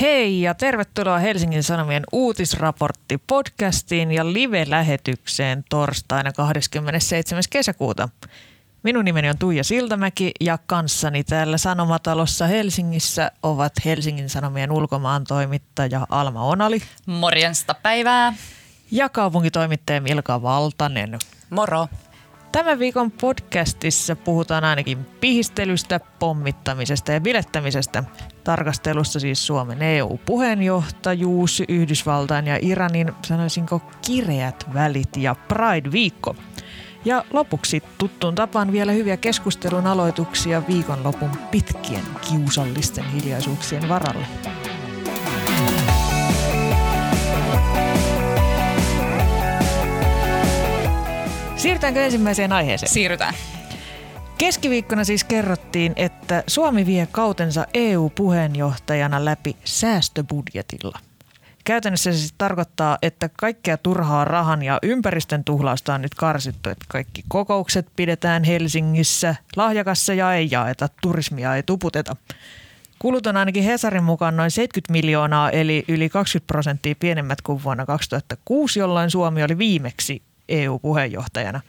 [0.00, 7.42] Hei ja tervetuloa Helsingin Sanomien uutisraportti podcastiin ja live-lähetykseen torstaina 27.
[7.50, 8.08] kesäkuuta.
[8.82, 16.06] Minun nimeni on Tuija Siltamäki ja kanssani täällä Sanomatalossa Helsingissä ovat Helsingin Sanomien ulkomaan toimittaja
[16.10, 16.82] Alma Onali.
[17.06, 18.34] Morjensta päivää.
[18.90, 21.18] Ja kaupunkitoimittaja Milka Valtanen.
[21.50, 21.88] Moro.
[22.52, 28.04] Tämän viikon podcastissa puhutaan ainakin pihistelystä, pommittamisesta ja bilettämisestä.
[28.48, 36.36] Tarkastelussa siis Suomen EU-puheenjohtajuus, Yhdysvaltain ja Iranin, sanoisinko, kireät välit ja Pride-viikko.
[37.04, 44.26] Ja lopuksi tuttuun tapaan vielä hyviä keskustelun aloituksia viikonlopun pitkien kiusallisten hiljaisuuksien varalle.
[51.56, 52.92] Siirrytäänkö ensimmäiseen aiheeseen?
[52.92, 53.34] Siirrytään.
[54.38, 60.98] Keskiviikkona siis kerrottiin, että Suomi vie kautensa EU-puheenjohtajana läpi säästöbudjetilla.
[61.64, 66.84] Käytännössä se siis tarkoittaa, että kaikkea turhaa rahan ja ympäristön tuhlausta on nyt karsittu, että
[66.88, 72.16] kaikki kokoukset pidetään Helsingissä, lahjakassa ja ei jaeta, turismia ei tuputeta.
[72.98, 77.86] Kulut on ainakin Hesarin mukaan noin 70 miljoonaa, eli yli 20 prosenttia pienemmät kuin vuonna
[77.86, 81.60] 2006, jolloin Suomi oli viimeksi EU-puheenjohtajana.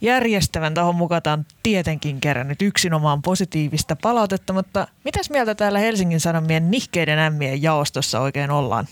[0.00, 6.70] Järjestävän tahon mukaan on tietenkin kerännyt yksinomaan positiivista palautetta, mutta mitäs mieltä täällä Helsingin Sanomien
[6.70, 8.86] nihkeiden ämmien jaostossa oikein ollaan?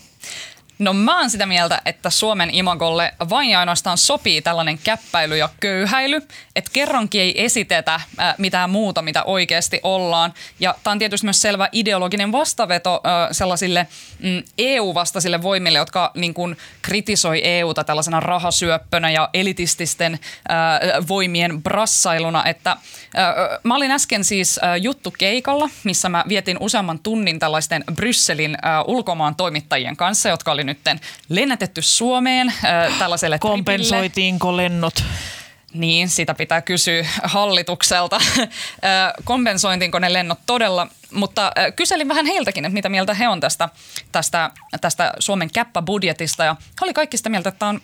[0.79, 5.49] No mä oon sitä mieltä, että Suomen imagolle vain ja ainoastaan sopii tällainen käppäily ja
[5.61, 6.21] köyhäily,
[6.57, 10.35] että kerrankin ei esitetä äh, mitään muuta, mitä oikeasti ollaan.
[10.61, 13.87] Ja tämä on tietysti myös selvä ideologinen vastaveto äh, sellaisille
[14.19, 22.45] mm, EU-vastaisille voimille, jotka niin kun, kritisoi EUta tällaisena rahasyöppönä ja elitististen äh, voimien brassailuna.
[22.45, 22.77] Että,
[23.63, 29.97] mä olin äsken siis juttu keikalla, missä mä vietin useamman tunnin tällaisten Brysselin ulkomaan toimittajien
[29.97, 30.79] kanssa, jotka oli nyt
[31.29, 35.05] lennätetty Suomeen äh, tällaiselle Kompensoitiinko lennot?
[35.75, 38.21] Niin, sitä pitää kysyä hallitukselta.
[39.25, 43.69] Kompensointiinko ne lennot todella, mutta kyselin vähän heiltäkin, että mitä mieltä he on tästä,
[44.13, 44.51] tästä,
[44.81, 46.45] tästä Suomen käppäbudjetista.
[46.45, 47.81] Ja he oli kaikki sitä mieltä, että tämä on,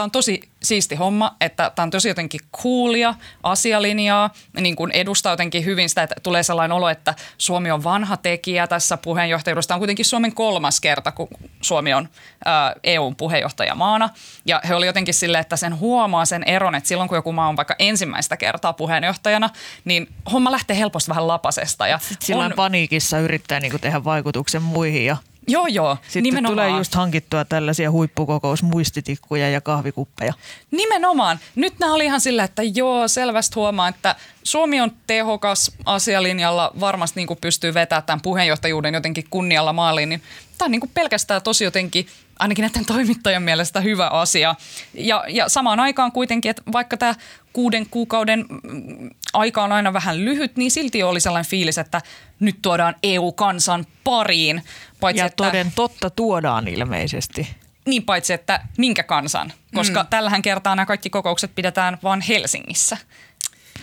[0.00, 4.30] tämä on, tosi siisti homma, että tämä on tosi jotenkin coolia, asialinjaa,
[4.60, 8.66] niin kuin edustaa jotenkin hyvin sitä, että tulee sellainen olo, että Suomi on vanha tekijä
[8.66, 9.68] tässä puheenjohtajuudessa.
[9.68, 11.28] Tämä on kuitenkin Suomen kolmas kerta, kun
[11.60, 12.08] Suomi on
[12.44, 14.08] ää, EUn puheenjohtajamaana.
[14.44, 17.48] Ja he oli jotenkin silleen, että sen huomaa sen eron, että silloin kun joku maa
[17.48, 19.50] on vaikka ensimmäistä kertaa puheenjohtajana,
[19.84, 21.86] niin homma lähtee helposti vähän lapasesta.
[21.86, 22.56] Ja Silloin on...
[22.56, 25.16] paniikissa yrittää niin kuin tehdä vaikutuksen muihin ja
[25.48, 25.96] Joo, joo.
[26.02, 26.66] Sitten nimenomaan.
[26.66, 30.34] tulee just hankittua tällaisia huippukokousmuistitikkuja ja kahvikuppeja.
[30.70, 31.38] Nimenomaan.
[31.54, 37.20] Nyt nämä oli ihan sillä, että joo, selvästi huomaa, että Suomi on tehokas asialinjalla, varmasti
[37.20, 40.22] niin kuin pystyy vetämään tämän puheenjohtajuuden jotenkin kunnialla maaliin, niin
[40.58, 42.06] tämä on niin kuin pelkästään tosi jotenkin
[42.38, 44.54] ainakin näiden toimittajien mielestä hyvä asia.
[44.94, 47.14] Ja, ja samaan aikaan kuitenkin, että vaikka tämä
[47.52, 52.02] kuuden kuukauden mm, aika on aina vähän lyhyt, niin silti oli sellainen fiilis, että
[52.40, 54.62] nyt tuodaan EU-kansan pariin.
[55.00, 57.56] Paitsi, ja että, toden totta tuodaan ilmeisesti.
[57.86, 60.08] Niin paitsi, että minkä kansan, koska mm.
[60.08, 62.96] tällähän kertaa nämä kaikki kokoukset pidetään vain Helsingissä.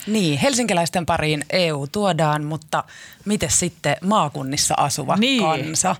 [0.08, 2.84] Niin, helsinkiläisten pariin EU tuodaan, mutta
[3.26, 5.44] miten sitten maakunnissa asuva niin.
[5.44, 5.96] kansa?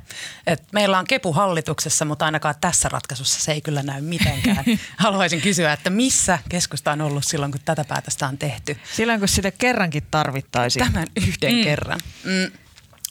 [0.48, 4.66] Et meillä on kepu hallituksessa, mutta ainakaan tässä ratkaisussa se ei kyllä näy mitenkään.
[4.98, 8.78] Haluaisin kysyä, että missä keskusta on ollut silloin, kun tätä päätöstä on tehty?
[8.94, 10.86] Silloin, kun sitä kerrankin tarvittaisiin.
[10.86, 11.64] Tämän yhden mm.
[11.64, 12.00] kerran.
[12.24, 12.52] Mm.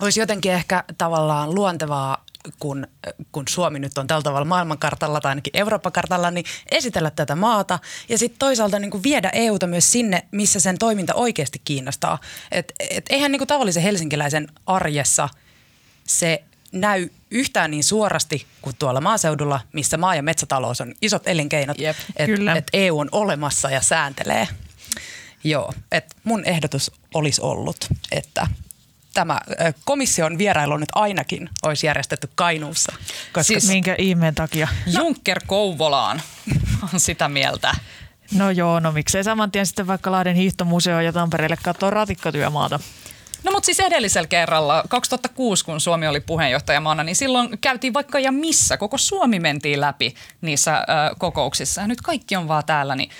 [0.00, 2.24] Olisi jotenkin ehkä tavallaan luontevaa
[2.58, 2.86] kun,
[3.32, 8.18] kun Suomi nyt on tällä tavalla maailmankartalla tai ainakin Eurooppa-kartalla, niin esitellä tätä maata ja
[8.18, 12.18] sitten toisaalta niin kuin viedä EUta myös sinne, missä sen toiminta oikeasti kiinnostaa.
[12.52, 15.28] Et, et eihän niin kuin tavallisen helsinkiläisen arjessa
[16.04, 16.42] se
[16.72, 21.76] näy yhtään niin suorasti kuin tuolla maaseudulla, missä maa- ja metsätalous on isot elinkeinot,
[22.16, 24.48] että et EU on olemassa ja sääntelee.
[25.44, 27.76] Joo, että mun ehdotus olisi ollut,
[28.12, 28.46] että
[29.16, 29.40] tämä
[29.84, 32.92] komission vierailu nyt ainakin olisi järjestetty Kainuussa.
[33.32, 34.68] Koska siis minkä ihmeen takia?
[34.86, 36.22] Junker Kouvolaan
[36.92, 37.74] on sitä mieltä.
[38.34, 42.80] No joo, no miksei saman tien sitten vaikka Lahden hiihtomuseo ja Tampereelle katsoa ratikkatyömaata.
[43.44, 48.32] No mutta siis edellisellä kerralla, 2006 kun Suomi oli puheenjohtajamaana, niin silloin käytiin vaikka ja
[48.32, 48.76] missä.
[48.76, 50.84] Koko Suomi mentiin läpi niissä ö,
[51.18, 53.10] kokouksissa ja nyt kaikki on vaan täällä, niin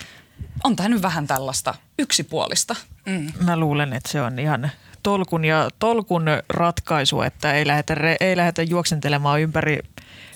[0.65, 2.77] on tämä nyt vähän tällaista yksipuolista.
[3.07, 3.33] Mm.
[3.45, 4.71] Mä luulen, että se on ihan
[5.03, 9.79] tolkun ja tolkun ratkaisu, että ei lähdetä, ei lähdetä juoksentelemaan ympäri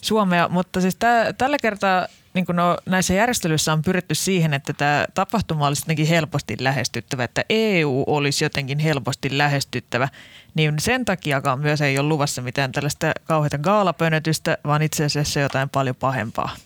[0.00, 5.06] Suomea, mutta siis tää, tällä kertaa niin no, näissä järjestelyissä on pyritty siihen, että tämä
[5.14, 10.08] tapahtuma olisi jotenkin helposti lähestyttävä, että EU olisi jotenkin helposti lähestyttävä,
[10.54, 15.68] niin sen takia myös ei ole luvassa mitään tällaista kauheita gaalapönötystä, vaan itse asiassa jotain
[15.68, 16.56] paljon pahempaa.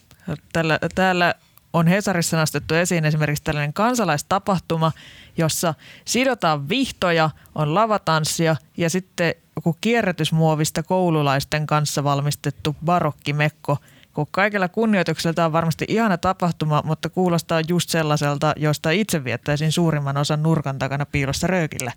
[0.52, 1.34] Tällä, täällä
[1.72, 4.92] on Hesarissa nostettu esiin esimerkiksi tällainen kansalaistapahtuma,
[5.36, 13.76] jossa sidotaan vihtoja, on lavatanssia ja sitten joku kierrätysmuovista koululaisten kanssa valmistettu barokkimekko–
[14.14, 19.72] kun kaikella kunnioituksella tämä on varmasti ihana tapahtuma, mutta kuulostaa just sellaiselta, josta itse viettäisin
[19.72, 21.92] suurimman osan nurkan takana piilossa röökillä.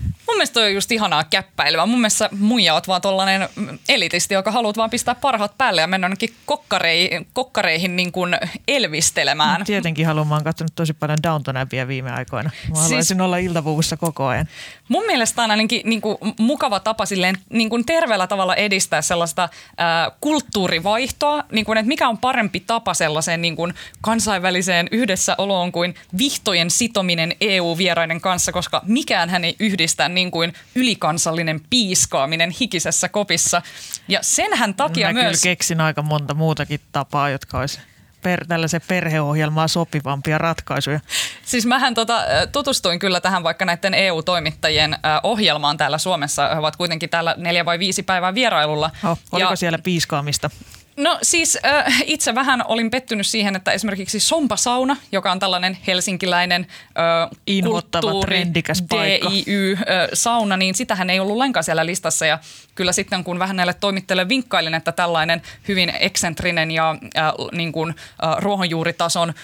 [0.00, 1.86] Mun mielestä toi on just ihanaa käppäilyä.
[1.86, 3.48] Mun mielestä muija oot vaan tollanen
[3.88, 8.36] elitisti, joka haluat vaan pistää parhaat päälle ja mennä ainakin kokkareihin, kokkareihin niin kuin
[8.68, 9.64] elvistelemään.
[9.64, 10.26] Tietenkin haluan.
[10.26, 12.50] Mä oon katsonut tosi paljon Downton Abbeya viime aikoina.
[12.68, 14.48] Mä siis, haluaisin olla iltapuvussa koko ajan.
[14.88, 19.48] Mun mielestä on ainakin niin kuin, mukava tapa silleen, niin kuin terveellä tavalla edistää sellaista
[19.76, 25.94] ää, kulttuurivaihtoa, niin kuin, että mikä on parempi tapa sellaiseen niin kuin kansainväliseen yhdessäoloon kuin
[26.18, 33.08] vihtojen sitominen EU-vieraiden kanssa, koska mikään hän ei yhdistä yhdistää niin kuin ylikansallinen piiskaaminen hikisessä
[33.08, 33.62] kopissa.
[34.08, 35.24] Ja senhän takia Mä myös...
[35.24, 37.80] kyllä keksin aika monta muutakin tapaa, jotka olisi
[38.22, 41.00] per, tällaisen perheohjelmaa sopivampia ratkaisuja.
[41.44, 46.48] Siis mähän tota, tutustuin kyllä tähän vaikka näiden EU-toimittajien ohjelmaan täällä Suomessa.
[46.48, 48.90] He ovat kuitenkin täällä neljä vai viisi päivää vierailulla.
[49.04, 50.50] Oh, oliko ja, siellä piiskaamista?
[50.98, 56.66] No siis äh, itse vähän olin pettynyt siihen, että esimerkiksi Sompa-sauna, joka on tällainen helsinkiläinen
[56.98, 57.30] äh,
[57.64, 58.46] kulttuuri,
[58.90, 62.26] DIY-sauna, niin sitähän ei ollut lainkaan siellä listassa.
[62.26, 62.38] Ja
[62.74, 67.94] kyllä sitten kun vähän näille toimittajille vinkkailin, että tällainen hyvin eksentrinen ja äh, niin kuin,
[68.24, 69.34] äh, ruohonjuuritason äh,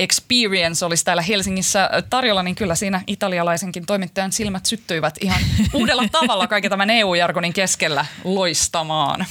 [0.00, 5.40] experience olisi täällä Helsingissä tarjolla, niin kyllä siinä italialaisenkin toimittajan silmät syttyivät ihan
[5.72, 9.26] uudella tavalla kaiken tämän EU-jargonin keskellä loistamaan.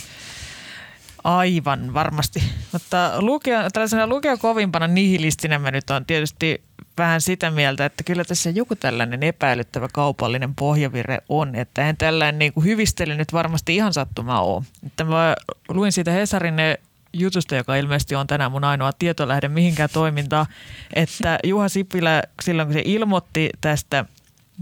[1.24, 2.44] Aivan varmasti.
[2.72, 6.64] Mutta lukio, tällaisena lukiokovimpana nihilistinä mä nyt on tietysti
[6.98, 11.56] vähän sitä mieltä, että kyllä tässä joku tällainen epäilyttävä kaupallinen pohjavire on.
[11.56, 14.64] Että en tällainen niin kuin hyvistely nyt varmasti ihan sattumaa ole.
[14.86, 15.36] Että mä
[15.70, 16.56] luin siitä Hesarin
[17.14, 20.46] jutusta, joka ilmeisesti on tänään mun ainoa tietolähde mihinkään toimintaa,
[20.94, 24.06] että Juha Sipilä silloin kun se ilmoitti tästä–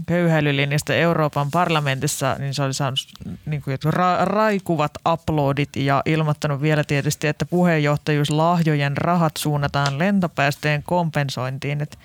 [0.06, 2.98] köyhäilylinjasta Euroopan parlamentissa, niin se oli saanut
[3.46, 11.80] niin kuin, ra- raikuvat uploadit ja ilmoittanut vielä tietysti, että puheenjohtajuuslahjojen rahat suunnataan lentopäästöjen kompensointiin.
[11.80, 11.98] Et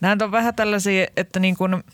[0.00, 1.84] nämä on vähän tällaisia, että niin kuin,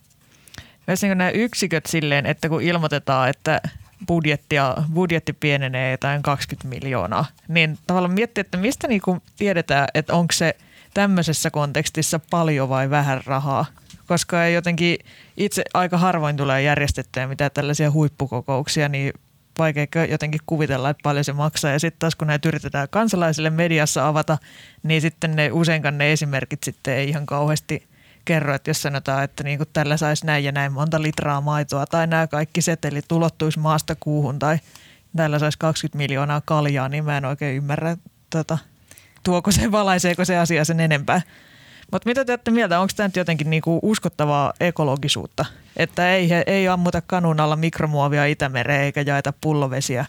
[0.86, 3.60] myös niin kuin nämä yksiköt silleen, että kun ilmoitetaan, että
[4.06, 10.14] budjettia, budjetti pienenee jotain 20 miljoonaa, niin tavallaan miettii, että mistä niin kuin tiedetään, että
[10.14, 10.56] onko se
[10.94, 13.66] tämmöisessä kontekstissa paljon vai vähän rahaa–
[14.06, 14.98] koska jotenkin
[15.36, 19.12] itse aika harvoin tulee järjestettyä mitä tällaisia huippukokouksia, niin
[19.58, 21.70] vaikea jotenkin kuvitella, että paljon se maksaa.
[21.70, 24.38] Ja sitten taas kun näitä yritetään kansalaisille mediassa avata,
[24.82, 27.86] niin sitten ne useinkaan ne esimerkit sitten ei ihan kauheasti
[28.24, 31.86] kerro, että jos sanotaan, että niin kuin tällä saisi näin ja näin monta litraa maitoa
[31.86, 34.58] tai nämä kaikki setelit ulottuisi maasta kuuhun tai
[35.16, 37.96] tällä saisi 20 miljoonaa kaljaa, niin mä en oikein ymmärrä,
[38.30, 38.58] tota,
[39.22, 41.20] tuoko se, valaiseeko se asia sen enempää.
[41.92, 45.44] Mutta mitä te olette mieltä, onko tämä nyt jotenkin niinku uskottavaa ekologisuutta?
[45.76, 50.06] Että ei, ei ammuta kanun alla mikromuovia Itämereen eikä jaeta pullovesiä?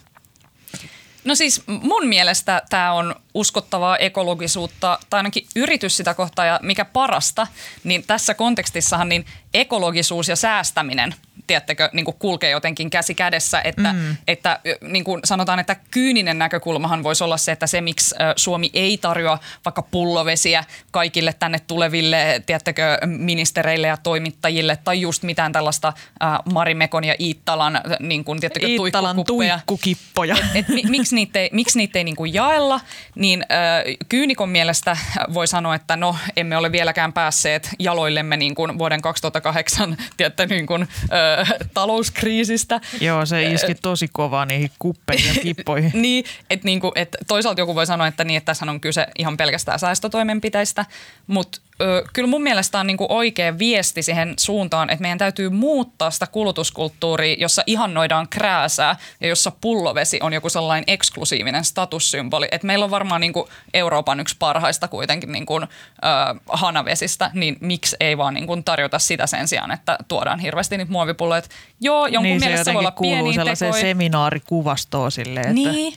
[1.24, 6.84] No siis mun mielestä tämä on uskottavaa ekologisuutta, tai ainakin yritys sitä kohtaa, ja mikä
[6.84, 7.46] parasta,
[7.84, 11.14] niin tässä kontekstissahan niin ekologisuus ja säästäminen–
[11.48, 14.16] tiedättekö, niin kuin kulkee jotenkin käsi kädessä, että, mm.
[14.28, 18.98] että niin kuin sanotaan, että kyyninen näkökulmahan voisi olla se, että se miksi Suomi ei
[18.98, 26.38] tarjoa vaikka pullovesiä kaikille tänne tuleville, tiedättekö, ministereille ja toimittajille tai just mitään tällaista äh,
[26.52, 30.36] Marimekon ja Iittalan niin kuin, tiedättekö, Iittalan tuikkukippoja.
[30.36, 32.80] Et, et, mi, miksi niitä ei, miksi niitä ei niin kuin jaella,
[33.14, 34.96] niin äh, kyynikon mielestä
[35.34, 40.66] voi sanoa, että no emme ole vieläkään päässeet jaloillemme niin kuin vuoden 2008 tiedätte, niin
[40.66, 41.37] kuin, äh,
[41.74, 42.80] talouskriisistä.
[43.00, 45.90] Joo, se iski tosi kovaa niihin kuppeihin ja kippoihin.
[46.02, 49.36] niin, että niinku, et toisaalta joku voi sanoa, että, niin, että tässä on kyse ihan
[49.36, 50.84] pelkästään säästötoimenpiteistä,
[51.26, 56.10] mutta ö, kyllä mun mielestä on niinku oikea viesti siihen suuntaan, että meidän täytyy muuttaa
[56.10, 62.48] sitä kulutuskulttuuria, jossa ihannoidaan krääsää ja jossa pullovesi on joku sellainen eksklusiivinen statussymboli.
[62.50, 65.66] Et meillä on varmaan niinku Euroopan yksi parhaista kuitenkin niinku, ö,
[66.48, 71.42] hanavesistä, niin miksi ei vaan niinku tarjota sitä sen sijaan, että tuodaan hirveästi niitä muovipulloja.
[71.80, 73.82] Joo, jonkun niin, mielestä se voi olla kuuluu sellaiseen tekoja.
[73.82, 75.94] seminaarikuvastoon silleen, että niin.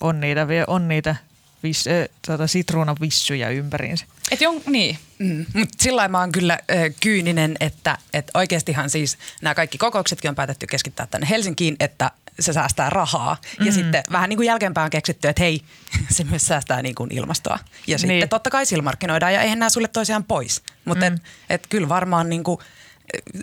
[0.00, 1.16] on niitä, on niitä
[1.62, 4.06] vis, äh, tuota, sitruunavissuja ympäriinsä.
[4.30, 4.98] Et jon, niin.
[5.18, 10.28] Mm, mutta sillä mä oon kyllä ö, kyyninen, että, että oikeastihan siis nämä kaikki kokouksetkin
[10.28, 12.10] on päätetty keskittää tänne Helsinkiin, että
[12.40, 13.34] se säästää rahaa.
[13.42, 13.66] Mm-hmm.
[13.66, 15.60] Ja sitten vähän niin kuin jälkeenpäin on keksitty, että hei,
[16.16, 17.58] se myös säästää niin kuin ilmastoa.
[17.86, 18.28] Ja sitten Niin.
[18.28, 20.62] totta kai sillä markkinoidaan ja eihän nämä sulle toisiaan pois.
[20.84, 21.16] Mutta mm.
[21.16, 22.58] et, et kyllä varmaan niin kuin,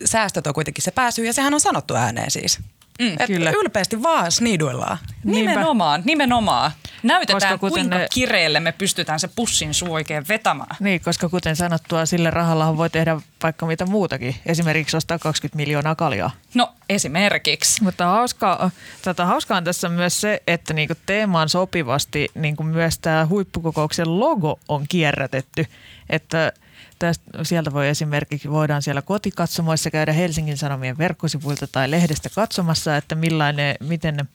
[0.06, 2.60] säästöt on kuitenkin se pääsy ja sehän on sanottu ääneen siis.
[3.01, 3.51] Mm, et kyllä.
[3.51, 4.98] ylpeästi vaan sniiduillaan.
[5.24, 5.51] Niinpä.
[5.51, 6.72] Nimenomaan, nimenomaan.
[7.04, 10.75] Näytetään, Koska kuten kuinka ne- kireelle me pystytään se pussin suu oikein vetämään.
[10.80, 14.36] Niin, koska kuten sanottua, sillä rahalla voi tehdä vaikka mitä muutakin.
[14.46, 16.32] Esimerkiksi ostaa 20 miljoonaa kaljaa.
[16.54, 17.84] No esimerkiksi.
[17.84, 18.72] Mutta hauskaa,
[19.04, 24.60] tota, hauskaa on tässä myös se, että niinku teemaan sopivasti niinku myös tämä huippukokouksen logo
[24.68, 25.66] on kierrätetty.
[26.10, 26.54] Että
[27.00, 33.16] tästä, sieltä voi esimerkiksi, voidaan siellä kotikatsomoissa käydä Helsingin Sanomien verkkosivuilta tai lehdestä katsomassa, että
[33.16, 34.26] millainen, miten ne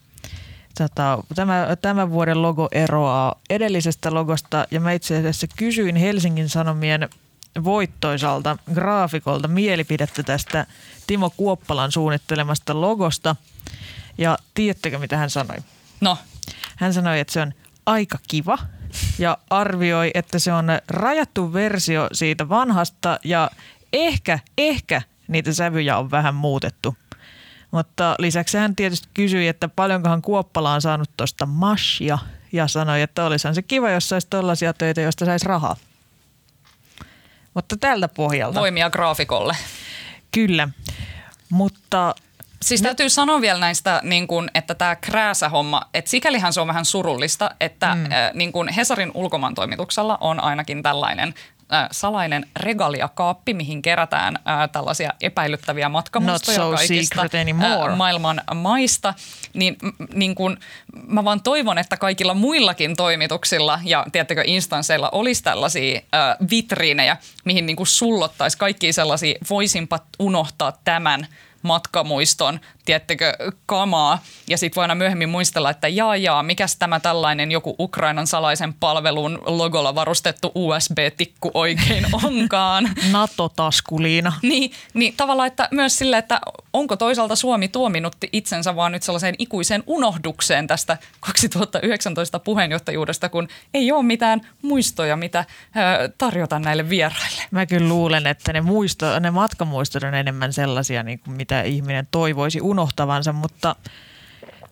[0.79, 7.09] Tota, tämä, tämän vuoden logo eroaa edellisestä logosta ja mä itse asiassa kysyin Helsingin Sanomien
[7.65, 10.67] voittoisalta graafikolta mielipidettä tästä
[11.07, 13.37] Timo Kuoppalan suunnittelemasta logosta.
[14.19, 15.57] Ja tiedättekö mitä hän sanoi?
[16.01, 16.19] No,
[16.77, 17.53] Hän sanoi, että se on
[17.87, 18.59] aika kiva
[19.19, 23.51] ja arvioi, että se on rajattu versio siitä vanhasta ja
[23.93, 26.97] ehkä, ehkä niitä sävyjä on vähän muutettu.
[27.71, 32.19] Mutta lisäksi hän tietysti kysyi, että paljonkohan Kuoppala on saanut tuosta mashia
[32.53, 35.77] ja sanoi, että olisihan se kiva, jos saisi tollaisia töitä, joista saisi rahaa.
[37.55, 38.61] Mutta tältä pohjalta.
[38.61, 39.57] voimia graafikolle.
[40.33, 40.69] Kyllä.
[41.51, 42.15] Mutta
[42.63, 46.85] Siis täytyy sanoa vielä näistä, niin kun, että tämä krääsähomma, että sikälihän se on vähän
[46.85, 48.05] surullista, että mm.
[48.05, 51.35] äh, niin kun Hesarin ulkomaantoimituksella on ainakin tällainen
[51.73, 59.15] äh, salainen regaliakaappi, mihin kerätään äh, tällaisia epäilyttäviä matkamuistoja so kaikista äh, maailman maista.
[59.55, 60.57] Niin, m- niin kun,
[61.07, 67.67] mä vaan toivon, että kaikilla muillakin toimituksilla ja tiettäkö instansseilla olisi tällaisia äh, vitriinejä, mihin
[67.67, 71.27] niin sullottaisiin kaikki sellaisia, voisinpa unohtaa tämän
[71.63, 73.33] matkamuiston, tiettekö,
[73.67, 74.23] kamaa.
[74.49, 78.75] Ja sitten voi aina myöhemmin muistella, että jaa jaa, mikäs tämä tällainen joku Ukrainan salaisen
[78.75, 82.91] palvelun logolla varustettu USB-tikku oikein onkaan.
[83.13, 84.33] NATO-taskuliina.
[84.43, 86.41] Niin, niin tavallaan, että myös sille, että
[86.73, 93.93] onko toisaalta Suomi tuominut itsensä vaan nyt sellaiseen ikuiseen unohdukseen tästä 2019 puheenjohtajuudesta, kun ei
[93.93, 95.45] ole mitään muistoja, mitä
[95.77, 97.43] ö, tarjota näille vieraille.
[97.51, 102.09] Mä kyllä luulen, että ne, muisto, ne matkamuistot on enemmän sellaisia, niin kuin mitä ihminen
[102.11, 103.77] toivoisi unohtavansa, mutta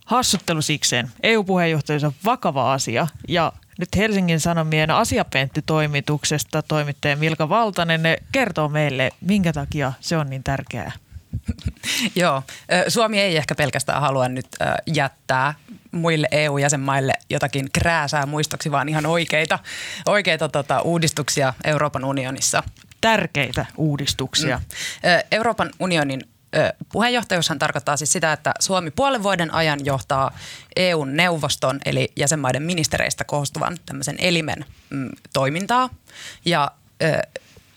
[0.07, 1.11] hassuttelu sikseen.
[1.23, 9.11] EU-puheenjohtajuus on vakava asia ja nyt Helsingin Sanomien asiapentti-toimituksesta toimittaja Milka Valtanen ne kertoo meille,
[9.21, 10.93] minkä takia se on niin tärkeää.
[12.21, 12.43] Joo,
[12.89, 14.47] Suomi ei ehkä pelkästään halua nyt
[14.87, 15.55] jättää
[15.93, 19.59] muille EU-jäsenmaille jotakin krääsää muistoksi, vaan ihan oikeita,
[20.07, 22.63] oikeita tota, uudistuksia Euroopan unionissa.
[23.01, 24.57] Tärkeitä uudistuksia.
[24.59, 24.65] Mm.
[25.33, 26.23] Euroopan unionin
[26.93, 30.39] puheenjohtajuushan tarkoittaa siis sitä, että Suomi puolen vuoden ajan johtaa
[30.77, 35.91] EUn neuvoston eli jäsenmaiden ministereistä koostuvan tämmöisen elimen mm, toimintaa.
[36.45, 36.71] Ja
[37.03, 37.23] ö,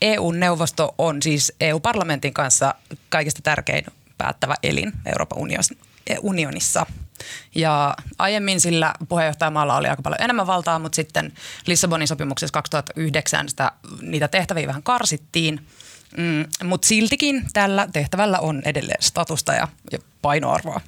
[0.01, 2.75] EU-neuvosto on siis EU-parlamentin kanssa
[3.10, 3.86] kaikista tärkein
[4.18, 5.77] päättävä elin Euroopan unios-
[6.22, 6.86] unionissa.
[7.56, 11.34] Ja aiemmin sillä puheenjohtajamaalla oli aika paljon enemmän valtaa, mutta sitten
[11.65, 15.68] Lissabonin sopimuksessa 2009 sitä, niitä tehtäviä vähän karsittiin.
[16.17, 20.82] Mm, mutta siltikin tällä tehtävällä on edelleen statusta ja, ja painoarvoa.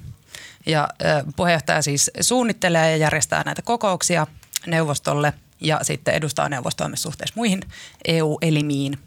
[0.66, 4.26] Ja ö, puheenjohtaja siis suunnittelee ja järjestää näitä kokouksia
[4.66, 7.60] neuvostolle ja sitten edustaa neuvostoa myös suhteessa muihin
[8.08, 8.98] EU-elimiin.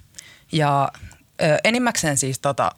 [0.52, 0.92] Ja
[1.42, 2.72] ö, enimmäkseen siis tota,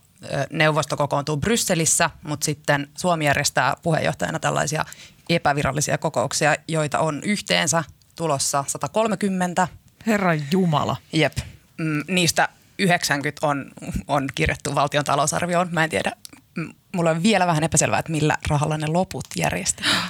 [0.49, 4.85] neuvosto kokoontuu Brysselissä, mutta sitten Suomi järjestää puheenjohtajana tällaisia
[5.29, 7.83] epävirallisia kokouksia, joita on yhteensä
[8.15, 9.67] tulossa 130.
[10.07, 10.97] Herran Jumala.
[11.13, 11.37] Jep.
[11.77, 12.49] Mm, niistä
[12.81, 13.71] 90 on,
[14.07, 15.69] on kirjattu valtion talousarvioon.
[15.71, 16.11] Mä en tiedä,
[16.95, 20.09] mulla on vielä vähän epäselvää, että millä rahalla ne loput järjestetään.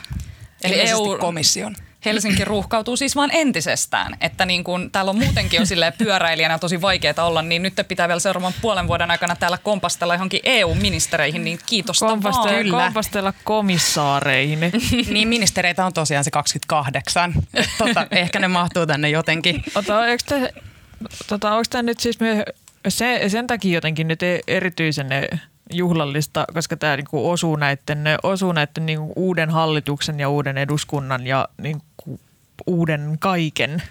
[0.64, 1.18] Eli Eli EU EU...
[1.18, 1.76] komission.
[2.06, 6.82] Helsinki ruuhkautuu siis vaan entisestään, että niin kun täällä on muutenkin jo silleen pyöräilijänä tosi
[6.82, 11.60] vaikeaa olla, niin nyt pitää vielä seuraavan puolen vuoden aikana täällä kompastella johonkin EU-ministereihin, niin
[11.66, 12.64] kiitosta Kompastella, vaan.
[12.64, 12.84] Kyllä.
[12.84, 14.60] kompastella komissaareihin.
[15.14, 17.34] niin ministereitä on tosiaan se 28.
[17.54, 19.64] Et Tota, ehkä ne mahtuu tänne jotenkin.
[19.76, 20.54] Ota, eikö te,
[21.28, 22.46] tota, onko tämä nyt siis me,
[22.88, 25.08] se, sen takia jotenkin nyt e- erityisen
[25.74, 31.48] juhlallista, koska tämä niinku osuu näiden, osuu näiden niinku uuden hallituksen ja uuden eduskunnan ja
[31.58, 31.86] niinku
[32.68, 33.84] uuden kaiken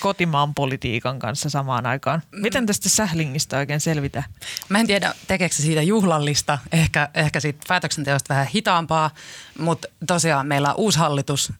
[0.00, 2.22] kotimaan politiikan kanssa samaan aikaan.
[2.30, 4.24] Miten tästä sählingistä oikein selvitään?
[4.68, 9.10] Mä en tiedä, tekeekö se siitä juhlallista, ehkä, ehkä siitä päätöksenteosta vähän hitaampaa,
[9.58, 11.52] mutta tosiaan meillä on uusi hallitus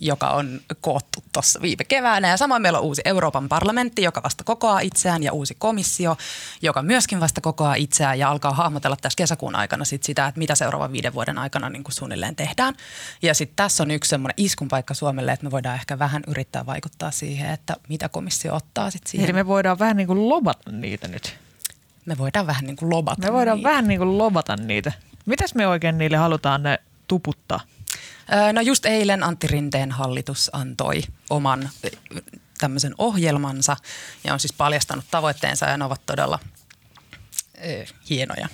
[0.00, 2.28] joka on koottu tuossa viime keväänä.
[2.28, 6.16] Ja samoin meillä on uusi Euroopan parlamentti, joka vasta kokoaa itseään ja uusi komissio,
[6.62, 10.54] joka myöskin vasta kokoaa itseään ja alkaa hahmotella tässä kesäkuun aikana sit sitä, että mitä
[10.54, 12.74] seuraavan viiden vuoden aikana niin kuin suunnilleen tehdään.
[13.22, 16.66] Ja sitten tässä on yksi semmoinen iskun paikka Suomelle, että me voidaan ehkä vähän yrittää
[16.66, 19.24] vaikuttaa siihen, että mitä komissio ottaa sitten siihen.
[19.24, 21.36] Eli me voidaan vähän niin kuin lobata niitä nyt.
[22.06, 23.68] Me voidaan vähän niin kuin lobata Me voidaan niitä.
[23.68, 24.92] vähän niin kuin lobata niitä.
[25.26, 27.60] Mitäs me oikein niille halutaan ne tuputtaa?
[28.52, 31.70] No just eilen Antti Rinteen hallitus antoi oman
[32.58, 33.76] tämmöisen ohjelmansa
[34.24, 36.38] ja on siis paljastanut tavoitteensa ja ne ovat todella
[38.10, 38.48] hienoja.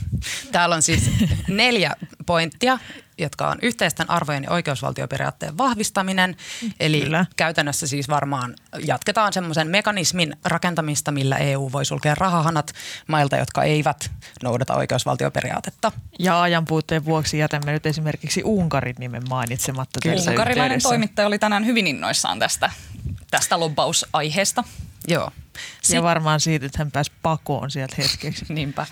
[0.53, 1.11] Täällä on siis
[1.49, 1.97] neljä
[2.27, 2.79] pointtia,
[3.23, 6.37] jotka on yhteisten arvojen ja oikeusvaltioperiaatteen vahvistaminen.
[6.81, 7.27] Eli Kyllä.
[7.37, 8.55] käytännössä siis varmaan
[8.87, 12.73] jatketaan semmoisen mekanismin rakentamista, millä EU voi sulkea rahahanat
[13.07, 14.11] mailta, jotka eivät
[14.43, 15.93] noudata oikeusvaltioperiaatetta.
[16.19, 20.89] Ja ajan puutteen vuoksi jätämme nyt esimerkiksi Unkarin nimen mainitsematta tässä Unkarilainen yhteydessä.
[20.89, 22.71] toimittaja oli tänään hyvin innoissaan tästä,
[23.31, 24.65] tästä lobbausaiheesta.
[25.09, 25.31] Joo.
[25.89, 28.45] Ja varmaan siitä, että hän pääsi pakoon sieltä hetkeksi.
[28.55, 28.87] Niinpä.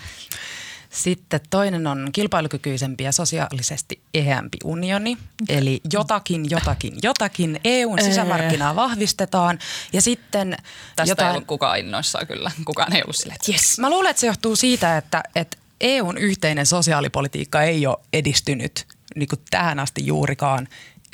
[0.89, 5.17] Sitten toinen on kilpailukykyisempi ja sosiaalisesti eheämpi unioni.
[5.49, 7.59] Eli jotakin, jotakin, jotakin.
[7.63, 9.59] EUn sisämarkkinaa vahvistetaan
[9.93, 10.57] ja sitten
[10.95, 11.31] Tästä ei jotain...
[11.31, 12.51] ollut kukaan innoissaan kyllä.
[12.65, 13.79] Kukaan ei ollut että yes.
[13.79, 19.29] Mä luulen, että se johtuu siitä, että, että EUn yhteinen sosiaalipolitiikka ei ole edistynyt niin
[19.29, 20.67] kuin tähän asti juurikaan.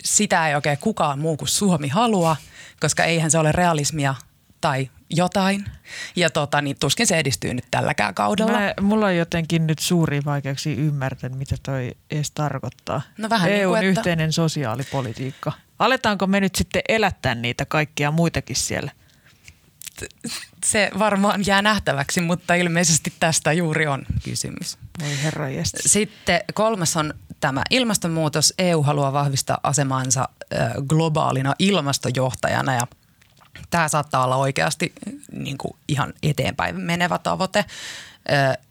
[0.04, 2.36] Sitä ei oikein kukaan muu kuin Suomi halua,
[2.80, 4.16] koska eihän se ole realismia
[4.62, 5.66] tai jotain.
[6.16, 8.52] Ja tota, niin tuskin se edistyy nyt tälläkään kaudella.
[8.52, 13.02] Mä, mulla on jotenkin nyt suuria vaikeuksia ymmärtää, mitä toi edes tarkoittaa.
[13.18, 15.52] No vähän niin EUn kuin, että- yhteinen sosiaalipolitiikka.
[15.80, 18.92] Aletaanko me nyt sitten elättää niitä kaikkia muitakin siellä?
[20.66, 24.78] Se varmaan jää nähtäväksi, mutta ilmeisesti tästä juuri on kysymys.
[25.04, 25.78] Voi herra jästä.
[25.86, 28.54] Sitten kolmas on tämä ilmastonmuutos.
[28.58, 30.30] EU haluaa vahvistaa asemansa
[30.88, 32.88] globaalina ilmastojohtajana ja
[33.70, 34.94] tämä saattaa olla oikeasti
[35.32, 37.66] niin kuin ihan eteenpäin menevä tavoite.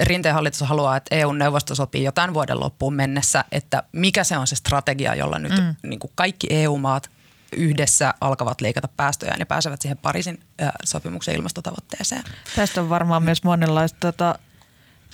[0.02, 4.46] Rinteen hallitus haluaa, että EU-neuvosto sopii jo tämän vuoden loppuun mennessä, että mikä se on
[4.46, 5.74] se strategia, jolla nyt mm.
[5.82, 7.10] niin kuin kaikki EU-maat
[7.56, 10.40] yhdessä alkavat leikata päästöjä ja pääsevät siihen Pariisin
[10.84, 12.24] sopimuksen ilmastotavoitteeseen.
[12.56, 14.38] Tästä on varmaan myös monenlaista tota,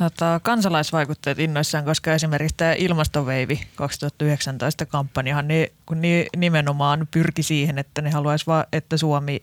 [0.00, 7.78] tota, kansalaisvaikutteet innoissaan, koska esimerkiksi tämä ilmastoveivi 2019 kampanjahan ne, kun ni, nimenomaan pyrki siihen,
[7.78, 9.42] että ne haluaisi vaan, että Suomi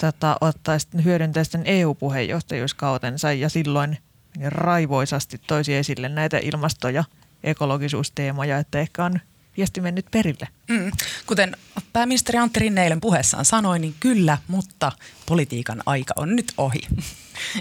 [0.00, 3.98] tota, ottaisi, hyödyntäisi EU-puheenjohtajuuskautensa ja silloin
[4.44, 7.04] raivoisasti toisi esille näitä ilmasto- ja
[7.44, 9.20] ekologisuusteemoja, että ehkä on
[9.60, 10.48] viesti mennyt perille.
[10.68, 10.90] Mm.
[11.26, 11.56] Kuten
[11.92, 14.92] pääministeri Antti Rinne eilen puheessaan sanoi, niin kyllä, mutta
[15.26, 16.80] politiikan aika on nyt ohi.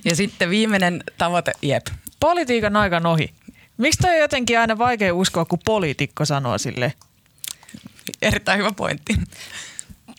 [0.05, 1.87] Ja sitten viimeinen tavoite, jep.
[2.19, 3.33] Politiikan aikan ohi.
[3.77, 6.93] Miksi toi on jotenkin aina vaikea uskoa, kun poliitikko sanoo sille?
[8.21, 9.13] Erittäin hyvä pointti.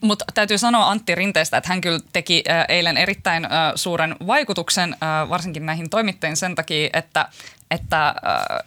[0.00, 4.92] Mutta täytyy sanoa Antti Rinteestä, että hän kyllä teki äh, eilen erittäin äh, suuren vaikutuksen
[4.92, 7.28] äh, varsinkin näihin toimittajiin sen takia, että
[7.70, 8.14] että äh,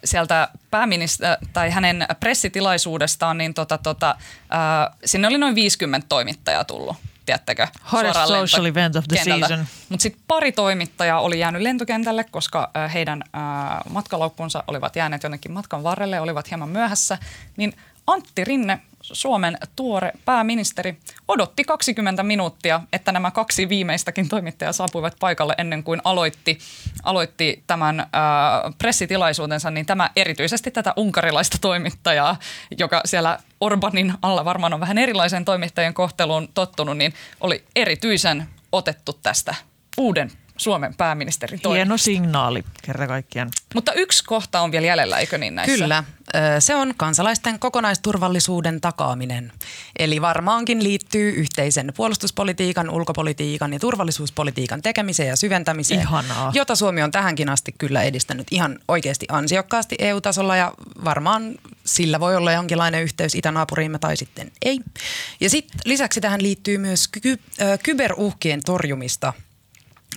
[0.03, 4.15] sieltä pääministeri tai hänen pressitilaisuudestaan, niin tota, tota,
[4.53, 7.67] äh, sinne oli noin 50 toimittajaa tullut, tiedättekö?
[7.91, 9.65] Hottest social event of the season.
[9.89, 13.41] Mutta sitten pari toimittajaa oli jäänyt lentokentälle, koska heidän äh,
[13.89, 17.17] matkalaukkunsa olivat jääneet jonnekin matkan varrelle, olivat hieman myöhässä.
[17.57, 17.73] Niin
[18.07, 25.55] Antti Rinne, Suomen tuore pääministeri, odotti 20 minuuttia, että nämä kaksi viimeistäkin toimittajaa saapuivat paikalle
[25.57, 26.57] ennen kuin aloitti,
[27.03, 28.07] aloitti tämän äh,
[28.77, 32.39] pressitilaisuutensa, niin tämä erityisesti tätä unkarilaista toimittajaa,
[32.79, 39.13] joka siellä Orbanin alla varmaan on vähän erilaisen toimittajien kohteluun tottunut, niin oli erityisen otettu
[39.13, 39.55] tästä
[39.97, 41.75] uuden Suomen pääministerin toimesta.
[41.75, 43.49] Hieno signaali kerta kaikkiaan.
[43.73, 45.77] Mutta yksi kohta on vielä jäljellä, eikö niin näissä?
[45.77, 46.03] Kyllä,
[46.59, 49.51] se on kansalaisten kokonaisturvallisuuden takaaminen.
[49.99, 56.51] Eli varmaankin liittyy yhteisen puolustuspolitiikan, ulkopolitiikan ja turvallisuuspolitiikan tekemiseen ja syventämiseen, Ihanaa.
[56.55, 62.35] jota Suomi on tähänkin asti kyllä edistänyt ihan oikeasti ansiokkaasti EU-tasolla ja varmaan sillä voi
[62.35, 64.79] olla jonkinlainen yhteys itänaapuriimme tai sitten ei.
[65.39, 67.39] Ja sitten lisäksi tähän liittyy myös ky-
[67.83, 69.33] kyberuhkien torjumista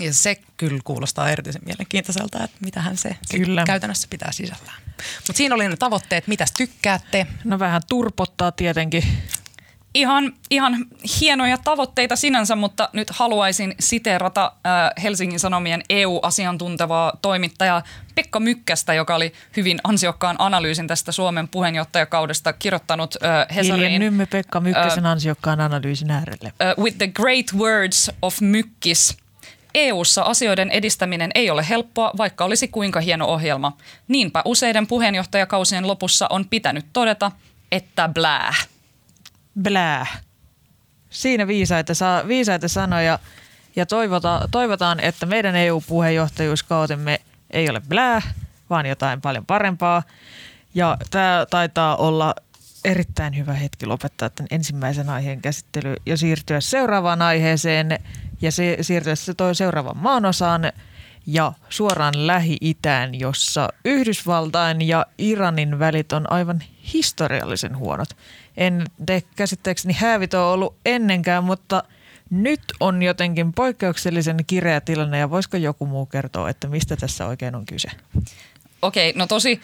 [0.01, 3.65] ja se kyllä kuulostaa erityisen mielenkiintoiselta, että mitähän se Kyllä.
[3.65, 4.86] käytännössä pitää sisällään.
[5.17, 7.27] Mutta siinä oli ne tavoitteet, mitäs tykkäätte.
[7.45, 9.03] No vähän turpottaa tietenkin.
[9.95, 10.87] Ihan, ihan
[11.21, 17.83] hienoja tavoitteita sinänsä, mutta nyt haluaisin siteerata äh, Helsingin Sanomien EU-asiantuntevaa toimittajaa
[18.15, 24.01] Pekka Mykkästä, joka oli hyvin ansiokkaan analyysin tästä Suomen puheenjohtajakaudesta kirjoittanut äh, Hesariin.
[24.01, 26.53] Nymme Pekka Mykkäsen ansiokkaan analyysin äärelle.
[26.79, 29.17] Uh, with the great words of Mykkis.
[29.77, 33.77] EU:ssa asioiden edistäminen ei ole helppoa, vaikka olisi kuinka hieno ohjelma.
[34.09, 37.33] Niinpä useiden puheenjohtajakausien lopussa on pitänyt todeta,
[37.73, 38.55] että blää.
[39.63, 40.07] Blää.
[41.11, 43.19] siinä viisaita, sa- viisaita sanoja
[43.77, 48.23] ja toivota, toivotaan, että meidän EU-puheenjohtajuuskautemme ei ole blää,
[48.71, 50.03] vaan jotain paljon parempaa.
[50.75, 52.35] Ja tämä taitaa olla
[52.85, 57.99] erittäin hyvä hetki lopettaa tämän ensimmäisen aiheen käsittely ja siirtyä seuraavaan aiheeseen
[58.43, 60.73] ja se, siirtyä se toi seuraavan maanosaan
[61.27, 68.09] ja suoraan Lähi-Itään, jossa Yhdysvaltain ja Iranin välit on aivan historiallisen huonot.
[68.57, 71.83] En te käsittääkseni häävit ole ollut ennenkään, mutta
[72.31, 77.55] nyt on jotenkin poikkeuksellisen kireä tilanne ja voisiko joku muu kertoa, että mistä tässä oikein
[77.55, 77.89] on kyse?
[78.83, 79.61] Okei, no tosi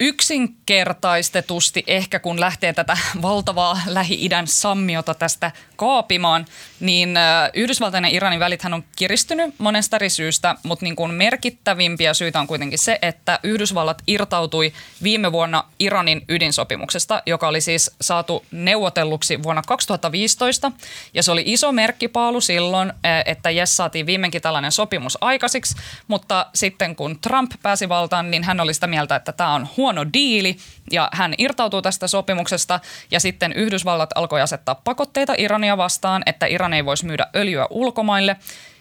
[0.00, 6.46] yksinkertaistetusti ehkä kun lähtee tätä valtavaa Lähi-idän sammiota tästä kaapimaan,
[6.80, 7.14] niin
[7.54, 12.46] Yhdysvaltain ja Iranin välithän on kiristynyt monesta eri syystä, mutta niin kuin merkittävimpiä syitä on
[12.46, 19.62] kuitenkin se, että Yhdysvallat irtautui viime vuonna Iranin ydinsopimuksesta, joka oli siis saatu neuvotelluksi vuonna
[19.66, 20.72] 2015.
[21.14, 22.92] Ja se oli iso merkkipaalu silloin,
[23.26, 25.76] että jes saatiin viimeinkin tällainen sopimus aikaisiksi,
[26.08, 30.06] mutta sitten kun Trump pääsi valtaan, niin hän oli sitä mieltä, että tämä on huono
[30.12, 30.56] diili
[30.90, 36.67] ja hän irtautuu tästä sopimuksesta ja sitten Yhdysvallat alkoi asettaa pakotteita Irania vastaan, että Iran
[36.72, 38.36] ei voisi myydä öljyä ulkomaille.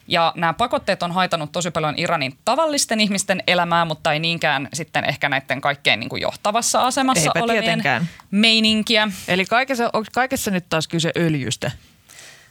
[0.07, 5.05] Ja nämä pakotteet on haitanut tosi paljon Iranin tavallisten ihmisten elämää, mutta ei niinkään sitten
[5.05, 8.09] ehkä näiden kaikkein niin kuin johtavassa asemassa Eipä olevien tietenkään.
[8.31, 9.11] meininkiä.
[9.27, 11.71] Eli kaikessa, onko kaikessa nyt taas kyse öljystä?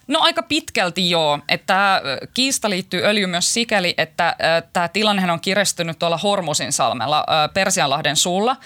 [0.07, 1.39] No aika pitkälti joo.
[1.67, 2.01] Tämä
[2.35, 4.37] kiista liittyy öljy myös sikäli, että
[4.73, 8.57] tämä tilanne on kiristynyt tuolla Hormusin salmella Persianlahden suulla.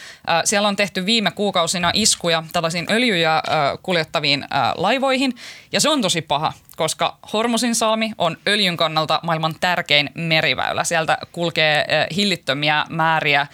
[0.44, 3.42] Siellä on tehty viime kuukausina iskuja tällaisiin öljyjä
[3.83, 5.35] kuljettaviin laivoihin
[5.72, 10.85] ja se on tosi paha, koska Hormusin salmi on öljyn kannalta maailman tärkein meriväylä.
[10.85, 13.46] Sieltä kulkee hillittömiä määriä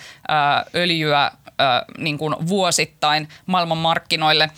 [0.74, 1.30] öljyä
[1.98, 4.50] niin kuin vuosittain maailman markkinoille.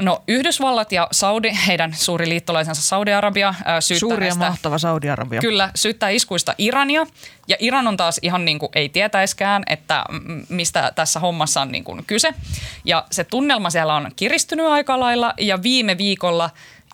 [0.00, 5.40] No Yhdysvallat ja Saudi, heidän suuri liittolaisensa Saudi-Arabia syyttää Suuri ja mahtava Saudi-Arabia.
[5.40, 7.06] Kyllä, syyttää iskuista Irania.
[7.48, 10.04] Ja Iran on taas ihan niin kuin ei tietäiskään, että
[10.48, 12.34] mistä tässä hommassa on niin kuin kyse.
[12.84, 16.50] Ja se tunnelma siellä on kiristynyt aika lailla ja viime viikolla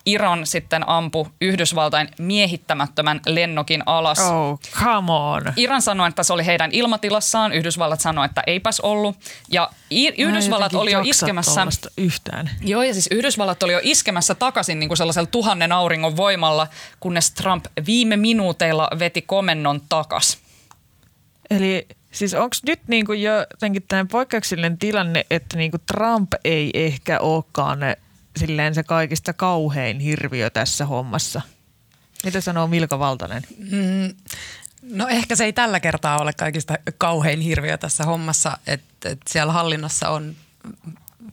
[0.06, 4.20] Iran sitten ampui Yhdysvaltain miehittämättömän lennokin alas.
[4.20, 5.42] Oh, come on.
[5.56, 9.16] Iran sanoi, että se oli heidän ilmatilassaan, Yhdysvallat sanoi, että eipäs ollut.
[9.50, 11.66] Ja I- Yhdysvallat oli jo iskemässä
[11.98, 12.50] Yhtään.
[12.60, 16.66] Joo, ja siis Yhdysvallat oli jo iskemässä takaisin niin kuin sellaisella tuhannen auringon voimalla,
[17.00, 20.38] kunnes Trump viime minuuteilla veti komennon takas.
[21.50, 27.18] Eli siis onko nyt niinku jo jotenkin tämmöinen poikkeuksellinen tilanne, että niinku Trump ei ehkä
[27.20, 27.78] olekaan
[28.38, 31.42] silleen se kaikista kauhein hirviö tässä hommassa?
[32.24, 33.42] Mitä sanoo Milka Valtanen?
[34.82, 39.52] No ehkä se ei tällä kertaa ole kaikista kauhein hirviö tässä hommassa, että, että siellä
[39.52, 40.36] hallinnassa on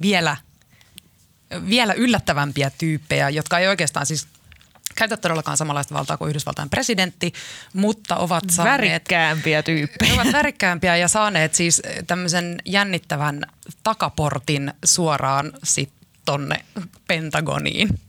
[0.01, 0.37] vielä,
[1.69, 4.27] vielä yllättävämpiä tyyppejä, jotka ei oikeastaan siis
[4.95, 7.33] käytä todellakaan samanlaista valtaa kuin Yhdysvaltain presidentti,
[7.73, 8.77] mutta ovat saaneet...
[8.81, 10.13] Värikkäämpiä tyyppejä.
[10.13, 13.45] Ovat värikkäämpiä ja saaneet siis tämmöisen jännittävän
[13.83, 16.65] takaportin suoraan sit tonne
[17.07, 17.99] Pentagoniin.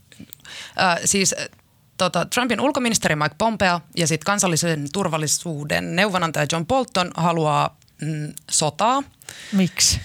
[0.81, 1.35] Äh, siis
[1.97, 9.03] tota, Trumpin ulkoministeri Mike Pompeo ja sitten kansallisen turvallisuuden neuvonantaja John Bolton haluaa mm, sotaa.
[9.51, 10.01] Miksi?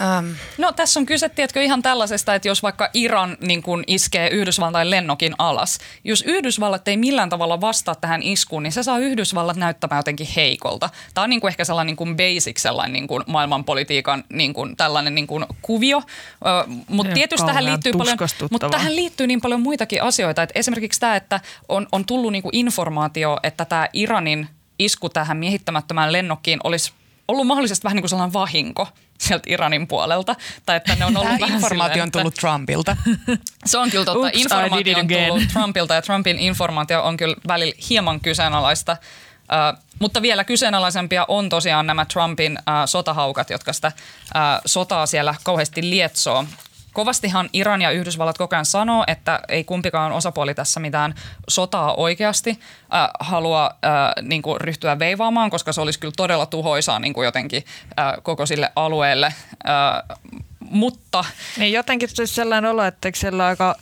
[0.00, 4.28] Ähm, No tässä on kyse, tiedätkö, ihan tällaisesta, että jos vaikka Iran niin kun iskee
[4.28, 9.56] Yhdysvaltain lennokin alas, jos Yhdysvallat ei millään tavalla vastaa tähän iskuun, niin se saa Yhdysvallat
[9.56, 10.90] näyttämään jotenkin heikolta.
[11.14, 14.76] Tämä on niin kuin ehkä sellainen niin kuin basic sellainen niin kuin maailmanpolitiikan niin kuin
[14.76, 16.02] tällainen niin kuin kuvio,
[16.88, 18.18] mutta tietysti tähän liittyy paljon,
[18.50, 22.42] mutta tähän liittyy niin paljon muitakin asioita, että esimerkiksi tämä, että on, on tullut niin
[22.42, 26.92] kuin informaatio, että tämä Iranin isku tähän miehittämättömään lennokkiin olisi
[27.28, 30.34] ollut mahdollisesti vähän niin kuin sellainen vahinko sieltä Iranin puolelta.
[30.66, 32.96] Tai että ne on ollut Tämä informaatio on että- tullut Trumpilta.
[33.66, 34.18] Se on kyllä totta.
[34.26, 35.28] Oops, informaatio on again.
[35.28, 38.96] tullut Trumpilta ja Trumpin informaatio on kyllä välillä hieman kyseenalaista.
[39.72, 45.34] Uh, mutta vielä kyseenalaisempia on tosiaan nämä Trumpin uh, sotahaukat, jotka sitä uh, sotaa siellä
[45.44, 46.44] kauheasti lietsoo.
[46.96, 51.14] Kovastihan Iran ja Yhdysvallat koko ajan sanoo, että ei kumpikaan osapuoli tässä mitään
[51.48, 52.50] sotaa oikeasti
[52.94, 57.24] äh, halua äh, niin kuin ryhtyä veivaamaan, koska se olisi kyllä todella tuhoisaa niin kuin
[57.24, 57.64] jotenkin
[57.98, 59.26] äh, koko sille alueelle.
[59.26, 60.18] Äh,
[60.60, 61.24] mutta
[61.56, 63.74] Niin jotenkin siis sellainen olo, että siellä aika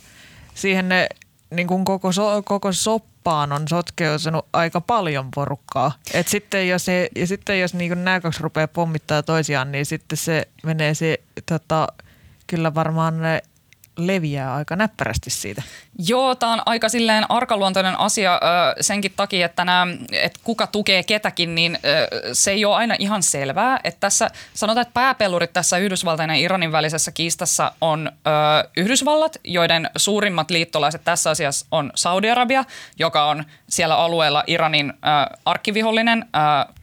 [0.55, 1.07] siihen ne,
[1.49, 5.91] niin kuin koko, so, koko soppaan on sotkeutunut aika paljon porukkaa.
[6.13, 10.17] Et sitten jos, se, ja sitten jos niin nämä kaksi rupeaa pommittaa toisiaan, niin sitten
[10.17, 11.87] se menee se, tota,
[12.47, 13.41] kyllä varmaan ne
[13.97, 15.63] leviää aika näppärästi siitä.
[16.07, 18.39] Joo, tämä on aika silleen arkaluontoinen asia
[18.81, 21.79] senkin takia, että, nämä, että kuka tukee ketäkin, niin
[22.33, 23.79] se ei ole aina ihan selvää.
[23.83, 28.11] Että tässä sanotaan, että pääpelurit tässä Yhdysvaltain ja Iranin välisessä kiistassa on
[28.77, 32.65] Yhdysvallat, joiden suurimmat liittolaiset tässä asiassa on Saudi-Arabia,
[32.99, 34.93] joka on siellä alueella Iranin
[35.45, 36.25] arkkivihollinen.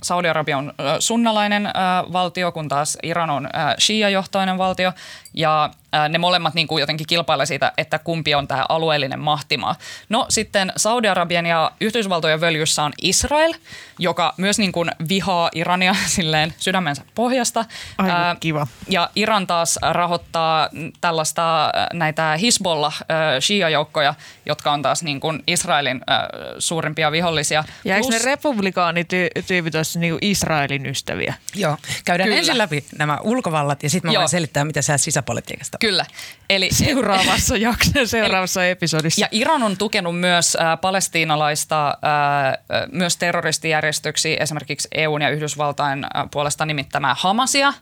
[0.02, 1.68] Saudi-Arabia on sunnalainen
[2.12, 3.48] valtio, kun taas Iran on
[3.78, 4.92] shia-johtoinen valtio.
[5.34, 5.70] Ja
[6.08, 9.74] ne molemmat niin kuin jotenkin kilpailevat siitä, että kumpi on tämä alueellinen mahtimaa.
[10.08, 13.54] No sitten Saudi-Arabian ja Yhdysvaltojen völjyssä on Israel,
[13.98, 17.64] joka myös niin kuin vihaa Irania silleen sydämensä pohjasta.
[17.98, 18.66] Aivan Ää, kiva.
[18.88, 20.68] Ja Iran taas rahoittaa
[21.00, 23.02] tällaista näitä Hisbollah
[23.40, 24.14] Shia-joukkoja,
[24.46, 26.22] jotka on taas niin kuin Israelin äh,
[26.58, 27.64] suurimpia vihollisia.
[27.84, 31.34] Ja eikö ne republikaanityypit olisi niin Israelin ystäviä?
[31.54, 32.38] Joo, käydään Kyllä.
[32.38, 35.78] ensin läpi nämä ulkovallat ja sitten mä voin selittää, mitä sä sisäpolitiikasta.
[35.80, 36.04] Kyllä.
[36.50, 39.20] Eli, seuraavassa jaksossa, seuraavassa eli, episodissa.
[39.20, 46.28] Ja Iran on tukenut myös äh, palestiinalaista äh, myös terroristijärjestöksi, esimerkiksi EUn ja Yhdysvaltain äh,
[46.30, 47.72] puolesta nimittämää Hamasia,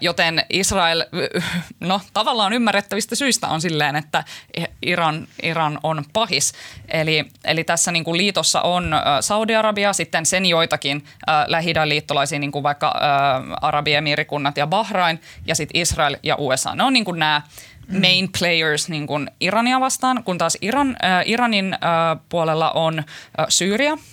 [0.00, 1.04] joten Israel,
[1.80, 4.24] no tavallaan ymmärrettävistä syistä on silleen, että
[4.82, 6.52] Iran, Iran on pahis.
[6.88, 11.04] Eli, eli tässä niin kuin liitossa on Saudi-Arabia, sitten sen joitakin
[11.46, 12.94] lähi liittolaisia, niin kuin vaikka
[13.62, 16.74] Arabiemiirikunnat ja Bahrain, ja sitten Israel ja USA.
[16.74, 17.42] Ne on niin kuin nämä
[18.00, 21.80] main players niin kuin Irania vastaan, kun taas Iran, äh, Iranin äh,
[22.28, 23.04] puolella on äh,
[23.48, 23.98] Syyria–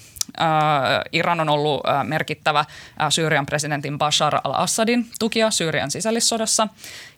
[1.12, 2.66] Iran on ollut merkittävä
[3.10, 6.68] Syyrian presidentin Bashar al-Assadin tukija Syyrian sisällissodassa.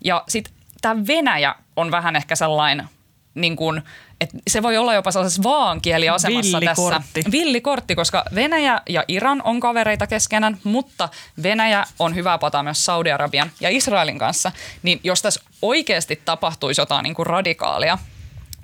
[0.03, 2.89] Ja sitten tämä Venäjä on vähän ehkä sellainen,
[3.35, 3.81] niin kuin,
[4.21, 7.13] että se voi olla jopa sellaisessa vaankieliasemassa Villikortti.
[7.13, 7.31] tässä.
[7.31, 11.09] Villikortti, koska Venäjä ja Iran on kavereita keskenään, mutta
[11.43, 14.51] Venäjä on hyvä pata myös Saudi-Arabian ja Israelin kanssa.
[14.83, 17.97] Niin jos tässä oikeasti tapahtuisi jotain niin kuin radikaalia–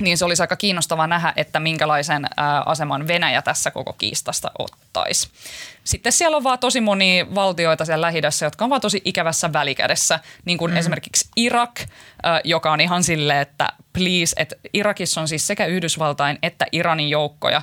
[0.02, 2.26] niin se olisi aika kiinnostava nähdä, että minkälaisen
[2.66, 5.30] aseman Venäjä tässä koko kiistasta ottaisi.
[5.84, 10.20] Sitten siellä on vaan tosi moni valtioita siellä lähi jotka on vaan tosi ikävässä välikädessä,
[10.46, 10.78] niin kuin mm.
[10.78, 11.80] esimerkiksi Irak,
[12.44, 17.62] joka on ihan silleen, että please, että Irakissa on siis sekä Yhdysvaltain että Iranin joukkoja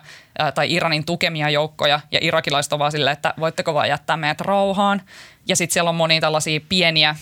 [0.55, 5.03] tai Iranin tukemia joukkoja ja irakilaiset on vaan silleen, että voitteko vaan jättää meidät rauhaan.
[5.49, 7.17] Ja sitten siellä on monia tällaisia pieniä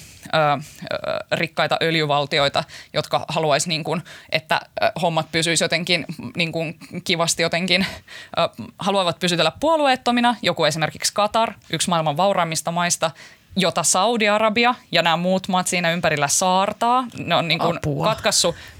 [1.33, 4.61] rikkaita öljyvaltioita, jotka haluaisi, niin kuin, että
[5.03, 7.87] hommat pysyisi jotenkin niin kuin kivasti jotenkin,
[8.39, 10.37] ö, haluavat pysytellä puolueettomina.
[10.43, 13.11] Joku esimerkiksi Katar, yksi maailman vauraimmista maista,
[13.57, 17.05] jota Saudi-Arabia ja nämä muut maat siinä ympärillä saartaa.
[17.19, 17.79] Ne on niin kuin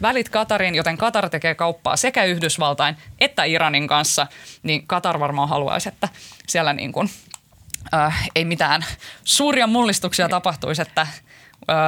[0.03, 4.27] välit Katariin, joten Katar tekee kauppaa sekä Yhdysvaltain että Iranin kanssa.
[4.63, 6.09] Niin Katar varmaan haluaisi, että
[6.47, 7.11] siellä niin kuin,
[7.95, 8.85] äh, ei mitään
[9.25, 11.09] suuria mullistuksia tapahtuisi, että äh,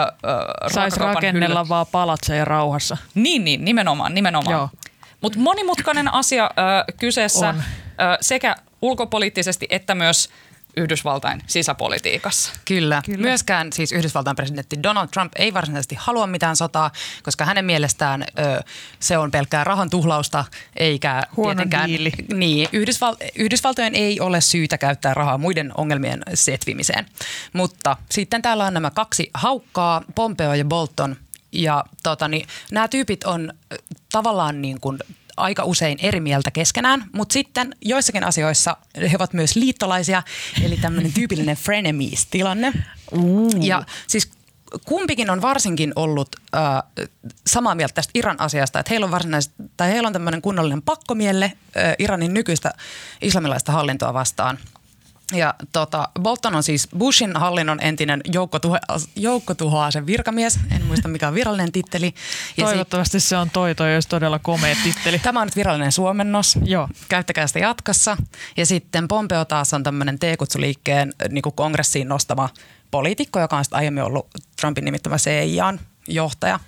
[0.01, 1.69] äh, Saisi rakennella hylly.
[1.69, 2.97] vaan palatseja rauhassa.
[3.15, 4.69] Niin, niin, nimenomaan, nimenomaan.
[5.21, 7.57] Mutta monimutkainen asia äh, kyseessä äh,
[8.21, 10.29] sekä ulkopoliittisesti että myös–
[10.77, 12.53] Yhdysvaltain sisäpolitiikassa.
[12.65, 13.03] Kyllä.
[13.07, 13.19] Kyllä.
[13.19, 16.91] Myöskään siis Yhdysvaltain presidentti Donald Trump ei varsinaisesti halua mitään sotaa,
[17.23, 18.63] koska hänen mielestään ö,
[19.01, 20.45] se on pelkkää rahan tuhlausta,
[20.77, 21.89] eikä Huono tietenkään...
[21.89, 22.13] Diili.
[22.35, 27.07] Niin, Yhdysval- Yhdysvaltojen ei ole syytä käyttää rahaa muiden ongelmien setvimiseen.
[27.53, 31.17] Mutta sitten täällä on nämä kaksi haukkaa, Pompeo ja Bolton,
[31.53, 33.53] ja tota, niin, nämä tyypit on
[34.13, 34.99] tavallaan niin kuin
[35.37, 38.77] aika usein eri mieltä keskenään, mutta sitten joissakin asioissa
[39.11, 40.23] he ovat myös liittolaisia,
[40.63, 42.73] eli tämmöinen tyypillinen frenemies-tilanne.
[43.61, 44.31] Ja siis
[44.85, 46.63] kumpikin on varsinkin ollut äh,
[47.47, 49.13] samaa mieltä tästä Iran asiasta, että heillä on,
[49.77, 52.75] tai heillä on tämmöinen kunnollinen pakkomielle äh, Iranin nykyistä
[53.21, 54.59] islamilaista hallintoa vastaan–
[55.33, 58.21] ja tota, Bolton on siis Bushin hallinnon entinen
[59.17, 60.59] joukkotuhoa, sen virkamies.
[60.77, 62.15] En muista mikä on virallinen titteli.
[62.57, 65.19] Ja Toivottavasti se on toi, toi olisi todella komea titteli.
[65.19, 66.59] Tämä on nyt virallinen suomennos.
[66.65, 66.89] Joo.
[67.09, 68.17] Käyttäkää sitä jatkossa.
[68.57, 72.49] Ja sitten Pompeo taas on tämmöinen T-kutsuliikkeen niin kongressiin nostama
[72.91, 74.27] poliitikko, joka on aiemmin ollut
[74.61, 76.61] Trumpin nimittämä CIAn johtaja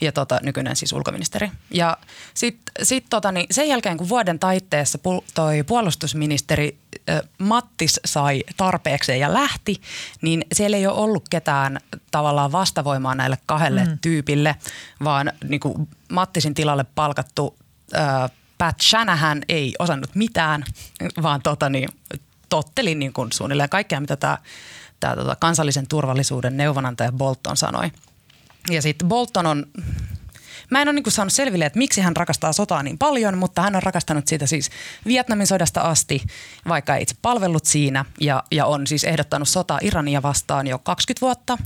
[0.00, 1.50] ja tota, nykyinen siis ulkoministeri.
[1.70, 1.96] Ja
[2.34, 6.78] sitten sit, tota, niin sen jälkeen, kun vuoden taitteessa pu, toi puolustusministeri
[7.10, 9.80] äh, Mattis sai tarpeekseen ja lähti,
[10.22, 13.98] niin siellä ei ole ollut ketään tavallaan vastavoimaa näille kahdelle mm.
[14.00, 14.56] tyypille,
[15.04, 17.56] vaan niin kuin Mattisin tilalle palkattu
[17.96, 20.64] äh, Pat Shanahan ei osannut mitään,
[21.22, 21.88] vaan tota, niin,
[22.48, 24.38] totteli niin kuin suunnilleen kaikkea, mitä tämä
[25.00, 27.90] tämä tota, kansallisen turvallisuuden neuvonantaja Bolton sanoi–
[28.70, 29.66] ja sitten Bolton on,
[30.70, 33.76] Mä en ole niin saanut selville, että miksi hän rakastaa sotaa niin paljon, mutta hän
[33.76, 34.70] on rakastanut siitä siis
[35.06, 36.22] Vietnamin sodasta asti,
[36.68, 41.20] vaikka ei itse palvellut siinä ja, ja on siis ehdottanut sotaa Irania vastaan jo 20
[41.20, 41.58] vuotta.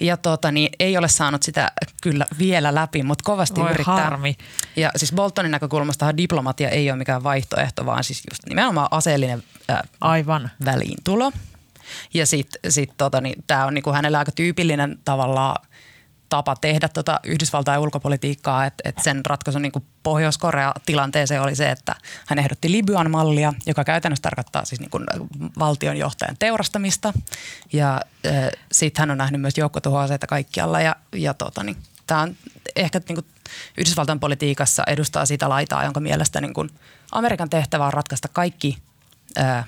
[0.00, 3.94] ja tota, niin, ei ole saanut sitä kyllä vielä läpi, mutta kovasti Voi yrittää.
[3.94, 4.36] harmi.
[4.76, 9.78] Ja siis Boltonin näkökulmasta diplomatia ei ole mikään vaihtoehto, vaan siis just nimenomaan aseellinen äh,
[10.00, 10.50] Aivan.
[10.64, 11.32] väliintulo.
[12.14, 15.66] Ja sitten sit, tota, niin, tämä on niinku hänellä aika tyypillinen tavallaan
[16.28, 21.94] tapa tehdä tota Yhdysvaltain ulkopolitiikkaa, että et sen ratkaisu niin Pohjois-Korea tilanteeseen oli se, että
[22.26, 24.90] hän ehdotti Libyan mallia, joka käytännössä tarkoittaa siis niin
[25.58, 27.12] valtionjohtajan teurastamista.
[27.72, 28.00] Ja
[28.72, 32.36] sitten hän on nähnyt myös joukkotuhoaseita kaikkialla ja, ja tota, niin, tämä on
[32.76, 33.26] ehkä niin kuin
[33.78, 36.70] Yhdysvaltain politiikassa edustaa sitä laitaa, jonka mielestä niin kuin
[37.12, 38.78] Amerikan tehtävä on ratkaista kaikki
[39.36, 39.64] ää,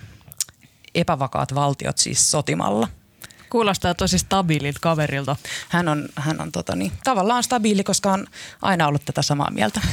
[0.94, 2.88] epävakaat valtiot siis sotimalla.
[3.50, 5.36] Kuulostaa tosi stabiililta kaverilta.
[5.68, 8.26] Hän on, hän on tota niin, tavallaan stabiili, koska on
[8.62, 9.80] aina ollut tätä samaa mieltä.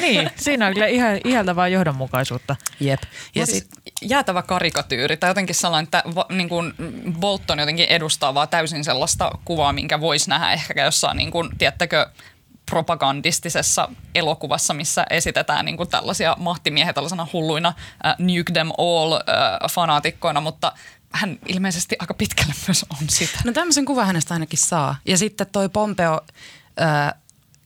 [0.00, 2.56] Niin, siinä on kyllä ihan ihaltavaa johdonmukaisuutta.
[2.80, 3.02] Jep.
[3.34, 3.66] Ja sit,
[4.02, 6.74] jäätävä karikatyyri tai jotenkin sellainen, että va, niin kuin
[7.20, 12.06] Bolton jotenkin edustaa vaan täysin sellaista kuvaa, minkä voisi nähdä ehkä jossain, niin kuin, tiettäkö,
[12.70, 17.68] propagandistisessa elokuvassa, missä esitetään niin kuin tällaisia mahtimiehiä tällaisena hulluina
[18.06, 19.20] äh, nuke them all äh,
[19.70, 20.72] fanaatikkoina, mutta
[21.12, 23.38] hän ilmeisesti aika pitkälle myös on sitä.
[23.44, 24.96] No tämmöisen kuvan hänestä ainakin saa.
[25.06, 26.20] Ja sitten toi Pompeo
[26.80, 27.14] äh,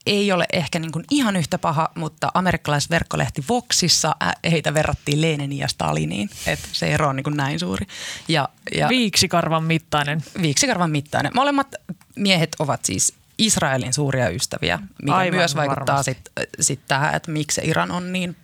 [0.05, 4.15] ei ole ehkä niin kuin ihan yhtä paha, mutta amerikkalaisverkkolehti Voxissa
[4.51, 6.29] heitä verrattiin Leninin ja Staliniin.
[6.47, 7.85] Että se ero on niin kuin näin suuri.
[8.27, 10.23] Ja, ja Viiksikarvan mittainen.
[10.41, 11.31] Viiksikarvan mittainen.
[11.35, 11.75] Molemmat
[12.15, 17.61] miehet ovat siis Israelin suuria ystäviä, mikä Aivan myös vaikuttaa sitten sit tähän, että miksi
[17.63, 18.35] Iran on niin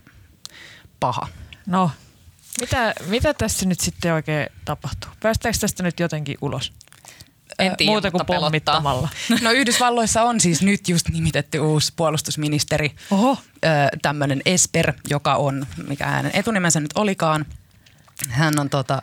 [1.00, 1.28] paha.
[1.66, 1.92] No,
[2.62, 5.12] mitä, mitä tässä nyt sitten oikein tapahtuu?
[5.20, 6.74] Päästäänkö tästä nyt jotenkin ulos?
[7.60, 9.10] En tiedä, Muuta kuin pommittamalla.
[9.42, 13.38] No Yhdysvalloissa on siis nyt just nimitetty uusi puolustusministeri, Oho.
[14.02, 17.46] tämmöinen Esper, joka on, mikä hänen etunimensä nyt olikaan.
[18.30, 19.02] Hän on tota,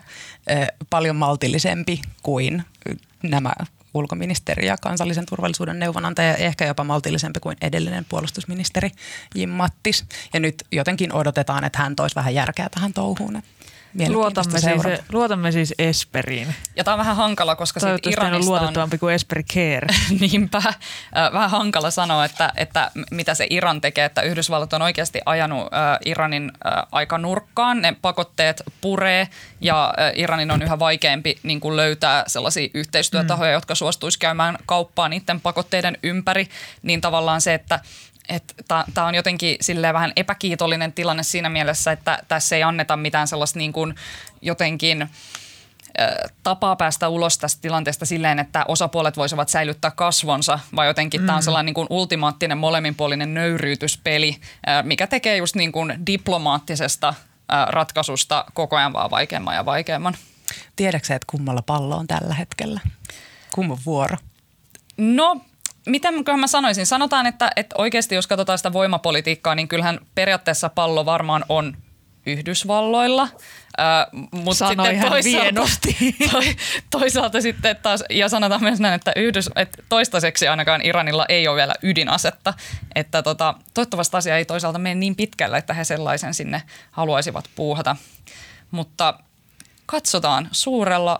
[0.89, 2.63] paljon maltillisempi kuin
[3.23, 3.53] nämä
[3.95, 8.91] ulkoministeri ja kansallisen turvallisuuden neuvonantaja, ehkä jopa maltillisempi kuin edellinen puolustusministeri
[9.35, 10.05] Jim Mattis.
[10.33, 13.41] Ja nyt jotenkin odotetaan, että hän toisi vähän järkeä tähän touhuun.
[14.09, 14.81] Luotamme siis,
[15.11, 16.55] luotamme siis Esperiin.
[16.75, 19.87] Ja tämä on vähän hankala, koska siitä Iranista on luotettavampi kuin Esperi Care.
[20.19, 20.61] Niinpä.
[21.33, 25.67] Vähän hankala sanoa, että, että mitä se Iran tekee, että Yhdysvallat on oikeasti ajanut
[26.05, 26.51] Iranin
[26.91, 27.81] aika nurkkaan.
[27.81, 29.27] Ne pakotteet puree
[29.61, 33.53] ja Iranin on yhä vaikeampi niin kuin löytää sellaisia yhteistyötahoja, mm.
[33.53, 36.47] jotka suostuisi käymään kauppaa niiden pakotteiden ympäri.
[36.81, 37.79] Niin tavallaan se, että
[38.93, 43.59] Tämä on jotenkin silleen vähän epäkiitollinen tilanne siinä mielessä, että tässä ei anneta mitään sellaista
[43.59, 43.95] niin kuin
[44.41, 45.09] jotenkin
[46.43, 51.25] tapaa päästä ulos tästä tilanteesta silleen, että osapuolet voisivat säilyttää kasvonsa, vai jotenkin mm.
[51.25, 54.37] tämä on sellainen niin kuin ultimaattinen molemminpuolinen nöyryytyspeli,
[54.83, 57.13] mikä tekee just niin kuin diplomaattisesta
[57.67, 60.15] ratkaisusta koko ajan vaan vaikeamman ja vaikeamman.
[60.75, 62.79] Tiedätkö että kummalla pallo on tällä hetkellä?
[63.51, 64.17] Kumman vuoro?
[64.97, 65.41] No
[65.85, 66.85] miten mä sanoisin?
[66.85, 71.77] Sanotaan, että, että oikeasti jos katsotaan sitä voimapolitiikkaa, niin kyllähän periaatteessa pallo varmaan on
[72.25, 73.23] Yhdysvalloilla.
[73.23, 75.71] Äh, mutta Sanoi sitten toisaalta,
[76.31, 76.39] to,
[76.89, 81.55] toisaalta sitten taas, ja sanotaan myös näin, että, Yhdys, että toistaiseksi ainakaan Iranilla ei ole
[81.55, 82.53] vielä ydinasetta.
[82.95, 87.95] Että tota, toivottavasti asia ei toisaalta mene niin pitkälle, että he sellaisen sinne haluaisivat puuhata.
[88.71, 89.19] Mutta
[89.85, 91.19] katsotaan suurella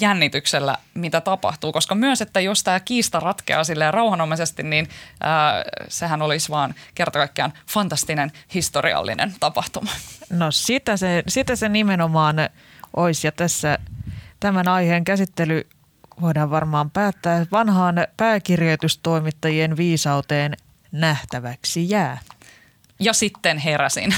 [0.00, 4.88] jännityksellä, mitä tapahtuu, koska myös, että jos tämä kiista ratkeaa silleen rauhanomaisesti, niin
[5.20, 9.90] ää, sehän olisi vaan kerta kaikkiaan fantastinen historiallinen tapahtuma.
[10.30, 12.36] No sitä se, sitä se nimenomaan
[12.96, 13.78] olisi ja tässä
[14.40, 15.66] tämän aiheen käsittely
[16.20, 20.56] voidaan varmaan päättää vanhaan pääkirjoitustoimittajien viisauteen
[20.92, 22.18] nähtäväksi jää.
[23.00, 24.14] Ja sitten heräsin.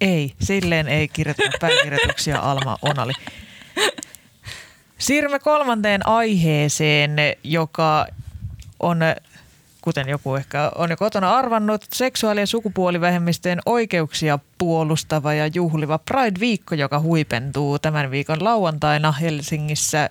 [0.00, 3.12] Ei, silleen ei kirjoiteta pääkirjoituksia Alma Onali.
[4.98, 8.06] Siirrymme kolmanteen aiheeseen, joka
[8.80, 9.00] on,
[9.80, 16.74] kuten joku ehkä on jo kotona arvannut, seksuaali- ja sukupuolivähemmistöjen oikeuksia puolustava ja juhliva Pride-viikko,
[16.74, 20.10] joka huipentuu tämän viikon lauantaina Helsingissä,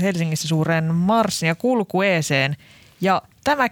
[0.00, 2.56] Helsingissä suuren marssin ja kulkueeseen.
[3.00, 3.68] Ja tämä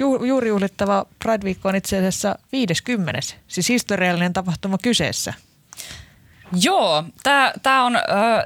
[0.00, 3.20] ju, juuri juhlittava Pride-viikko on itse asiassa 50.
[3.48, 5.34] Siis historiallinen tapahtuma kyseessä–
[6.52, 7.04] Joo,
[7.62, 8.02] tämä on äh,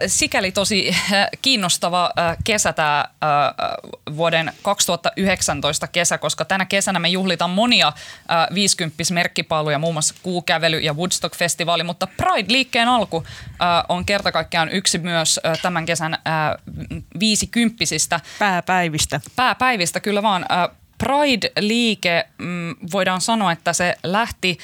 [0.07, 7.09] sikäli tosi äh, kiinnostava äh, kesä tämä äh, vuoden 2019 kesä, koska tänä kesänä me
[7.09, 14.05] juhlitaan monia äh, 50 merkkipaaluja, muun muassa Kuukävely ja Woodstock-festivaali, mutta Pride-liikkeen alku äh, on
[14.05, 16.21] kerta kaikkiaan yksi myös äh, tämän kesän äh,
[17.21, 18.21] viisikymppisistä.
[18.39, 19.21] Pääpäivistä.
[19.37, 20.47] Pääpäivistä, kyllä vaan.
[20.53, 24.59] Äh, Pride-liike, mm, voidaan sanoa, että se lähti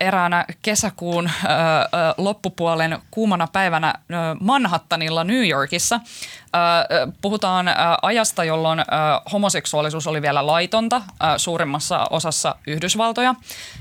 [0.00, 1.30] eräänä kesäkuun
[2.16, 3.94] loppupuolen kuumana päivänä
[4.40, 6.00] Manhattanilla New Yorkissa.
[7.20, 7.66] Puhutaan
[8.02, 8.84] ajasta, jolloin
[9.32, 11.02] homoseksuaalisuus oli vielä laitonta
[11.36, 13.34] suurimmassa osassa Yhdysvaltoja.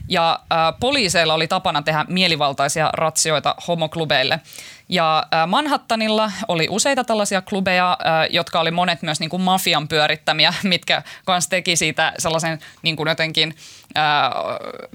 [0.09, 0.39] Ja
[0.79, 4.39] poliiseilla oli tapana tehdä mielivaltaisia ratsioita homoklubeille–
[4.89, 7.97] ja Manhattanilla oli useita tällaisia klubeja,
[8.29, 13.09] jotka oli monet myös niin kuin mafian pyörittämiä, mitkä kanssa teki siitä sellaisen niin kuin
[13.09, 13.55] jotenkin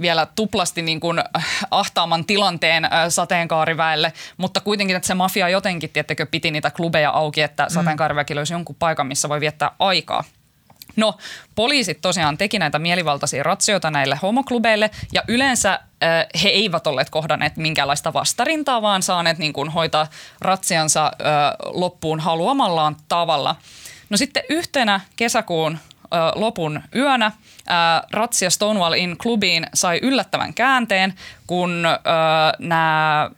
[0.01, 1.23] vielä tuplasti niin kuin
[1.71, 7.63] ahtaaman tilanteen sateenkaariväelle, mutta kuitenkin, että se mafia jotenkin, tiettäkö, piti niitä klubeja auki, että
[7.63, 7.71] mm.
[7.71, 10.25] sateenkaariväki löysi jonkun paikan, missä voi viettää aikaa.
[10.97, 11.15] No,
[11.55, 17.57] poliisit tosiaan teki näitä mielivaltaisia ratsioita näille homoklubeille ja yleensä äh, he eivät olleet kohdanneet
[17.57, 20.07] minkäänlaista vastarintaa, vaan saaneet niin kuin, hoitaa
[20.41, 21.13] ratsiansa äh,
[21.73, 23.57] loppuun haluamallaan tavalla.
[24.11, 25.79] No sitten yhtenä kesäkuun
[26.35, 27.33] lopun yönä
[28.13, 31.15] Ratsia Stonewall in klubiin sai yllättävän käänteen,
[31.47, 31.83] kun
[32.59, 33.31] nämä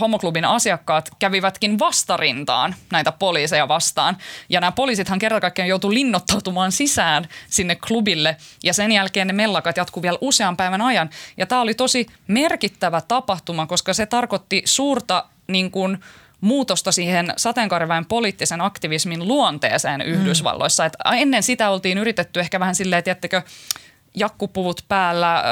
[0.00, 4.16] homoklubin asiakkaat kävivätkin vastarintaan näitä poliiseja vastaan.
[4.48, 9.76] Ja nämä poliisithan kerta kaikkiaan joutui linnoittautumaan sisään sinne klubille ja sen jälkeen ne mellakat
[9.76, 11.10] jatkuu vielä usean päivän ajan.
[11.36, 15.98] Ja tämä oli tosi merkittävä tapahtuma, koska se tarkoitti suurta niin kuin,
[16.44, 20.06] muutosta siihen sateenkaariväen poliittisen aktivismin luonteeseen mm.
[20.06, 20.84] Yhdysvalloissa.
[20.84, 23.42] Et ennen sitä oltiin yritetty ehkä vähän silleen, tiettekö,
[24.14, 25.42] jakkupuvut päällä, ö,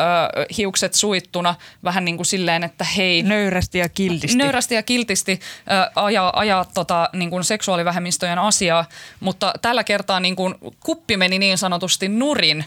[0.57, 3.23] hiukset suittuna, vähän niin kuin silleen, että hei.
[3.23, 4.39] Nöyrästi ja kiltisti.
[4.39, 5.41] Nöyrästi ja kiltisti
[5.71, 8.85] ö, ajaa, ajaa tota, niin kuin seksuaalivähemmistöjen asiaa,
[9.21, 12.65] mutta tällä kertaa niin kuin kuppi meni niin sanotusti nurin.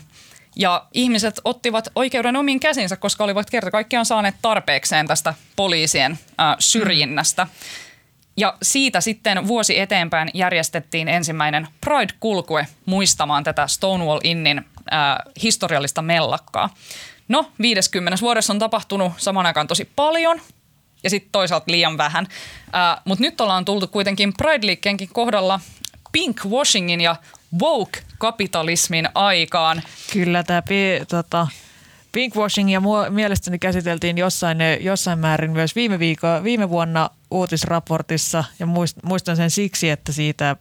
[0.55, 6.43] Ja ihmiset ottivat oikeuden omiin käsinsä, koska olivat kerta kaikkiaan saaneet tarpeekseen tästä poliisien ö,
[6.59, 7.43] syrjinnästä.
[7.43, 7.49] Mm.
[8.37, 16.69] Ja siitä sitten vuosi eteenpäin järjestettiin ensimmäinen Pride-kulkue muistamaan tätä Stonewall Innin äh, historiallista mellakkaa.
[17.27, 20.41] No, 50 vuodessa on tapahtunut saman aikaan tosi paljon
[21.03, 22.27] ja sitten toisaalta liian vähän.
[22.75, 25.59] Äh, Mutta nyt ollaan tultu kuitenkin Pride-liikkeenkin kohdalla
[26.11, 27.15] pinkwashingin ja
[27.61, 29.81] woke-kapitalismin aikaan.
[30.13, 30.61] Kyllä tämä
[31.09, 31.47] tota,
[32.11, 38.65] pinkwashing ja mielestäni käsiteltiin jossain, jossain määrin myös viime, viikko, viime vuonna uutisraportissa ja
[39.03, 40.55] muistan sen siksi, että siitä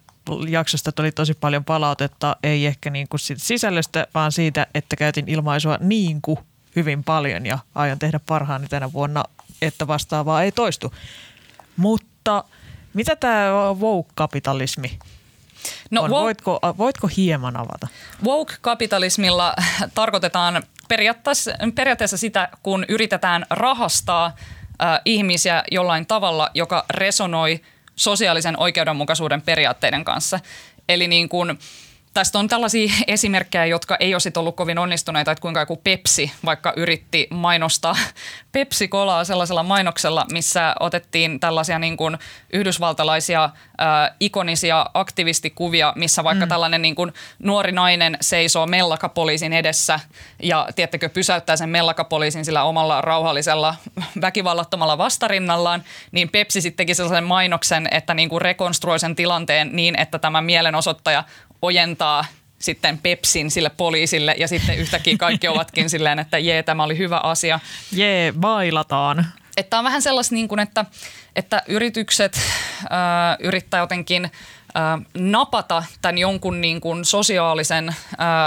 [0.48, 5.28] jaksosta tuli tosi paljon palautetta, ei ehkä niin kuin siitä sisällöstä, vaan siitä, että käytin
[5.28, 6.38] ilmaisua niin kuin
[6.76, 9.24] hyvin paljon ja aion tehdä parhaani tänä vuonna,
[9.62, 10.94] että vastaavaa ei toistu.
[11.76, 12.44] Mutta
[12.94, 13.48] mitä tämä
[13.80, 14.98] woke-kapitalismi
[15.90, 16.10] No, on?
[16.10, 17.88] Woke, voitko, voitko hieman avata?
[18.24, 19.54] Woke-kapitalismilla
[19.94, 24.36] tarkoitetaan periaatteessa, periaatteessa sitä, kun yritetään rahastaa
[24.82, 27.60] äh, ihmisiä jollain tavalla, joka resonoi
[27.96, 30.40] sosiaalisen oikeudenmukaisuuden periaatteiden kanssa.
[30.88, 31.58] Eli niin kuin,
[32.14, 36.72] Tästä on tällaisia esimerkkejä, jotka ei olisi ollut kovin onnistuneita, että kuinka joku Pepsi vaikka
[36.76, 37.96] yritti mainostaa
[38.52, 42.18] Pepsi-kolaa sellaisella mainoksella, missä otettiin tällaisia niin kuin
[42.52, 43.50] yhdysvaltalaisia äh,
[44.20, 46.48] ikonisia aktivistikuvia, missä vaikka mm.
[46.48, 50.00] tällainen niin kuin nuori nainen seisoo mellakapoliisin edessä
[50.42, 53.74] ja tiettäkö pysäyttää sen mellakapoliisin sillä omalla rauhallisella
[54.20, 60.00] väkivallattomalla vastarinnallaan, niin Pepsi sitten teki sellaisen mainoksen, että niin kuin rekonstruoi sen tilanteen niin,
[60.00, 61.24] että tämä mielenosoittaja
[61.64, 62.24] ojentaa
[62.58, 67.20] sitten Pepsin sille poliisille ja sitten yhtäkkiä kaikki ovatkin silleen, että jee, tämä oli hyvä
[67.22, 67.60] asia.
[67.92, 69.26] Jee, bailataan.
[69.56, 70.84] Että on vähän sellaista niin kuin, että,
[71.36, 74.30] että yritykset äh, yrittää jotenkin–
[75.14, 77.94] napata tämän jonkun niin kuin sosiaalisen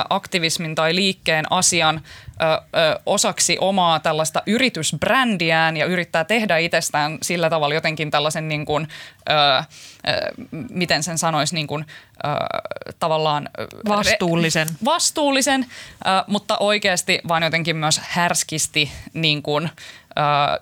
[0.10, 2.02] aktivismin tai liikkeen asian
[3.06, 8.88] osaksi omaa tällaista yritysbrändiään ja yrittää tehdä itsestään sillä tavalla jotenkin tällaisen, niin kuin,
[10.70, 11.86] miten sen sanoisi, niin kuin,
[13.00, 13.50] tavallaan
[13.88, 15.66] vastuullisen, vastuullisen
[16.28, 19.70] mutta oikeasti vaan jotenkin myös härskisti niin kuin,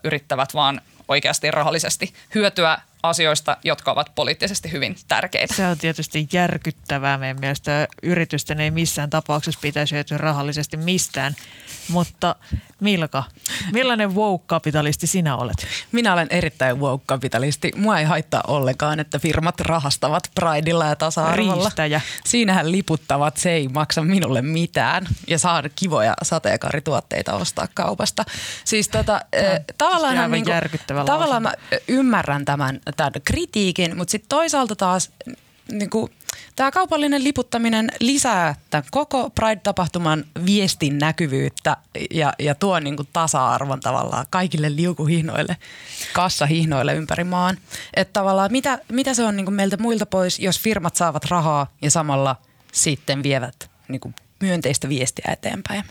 [0.03, 2.78] yrittävät vaan oikeasti rahallisesti hyötyä
[3.10, 5.53] asioista, jotka ovat poliittisesti hyvin tärkeitä.
[5.53, 7.88] Se on tietysti järkyttävää meidän mielestä.
[8.03, 11.36] Yritysten ei missään tapauksessa pitäisi hyötyä rahallisesti mistään.
[11.89, 12.36] Mutta
[12.80, 13.24] Milka,
[13.72, 15.68] millainen woke-kapitalisti sinä olet?
[15.91, 17.72] Minä olen erittäin woke-kapitalisti.
[17.76, 21.64] Mua ei haittaa ollenkaan, että firmat rahastavat Prideilla ja tasa-arvolla.
[21.64, 22.01] Riistäjä.
[22.26, 28.26] Siinähän liputtavat, se ei maksa minulle mitään ja saa kivoja sateenkaarituotteita ostaa kaupasta.
[28.64, 31.53] Siis tota, äh, tavallaan, niin kuin, tavallaan mä
[31.88, 35.11] ymmärrän tämän, tämän kritiikin, mutta sitten toisaalta taas
[35.71, 36.11] niin kuin,
[36.55, 41.77] Tämä kaupallinen liputtaminen lisää tämän koko Pride-tapahtuman viestin näkyvyyttä
[42.11, 45.57] ja, ja tuo niin kuin tasa-arvon tavallaan kaikille liukuhihnoille,
[46.13, 47.57] kassahihnoille ympäri maan.
[47.93, 51.67] Että tavallaan mitä, mitä se on niin kuin meiltä muilta pois, jos firmat saavat rahaa
[51.81, 52.35] ja samalla
[52.71, 55.83] sitten vievät niin kuin myönteistä viestiä eteenpäin.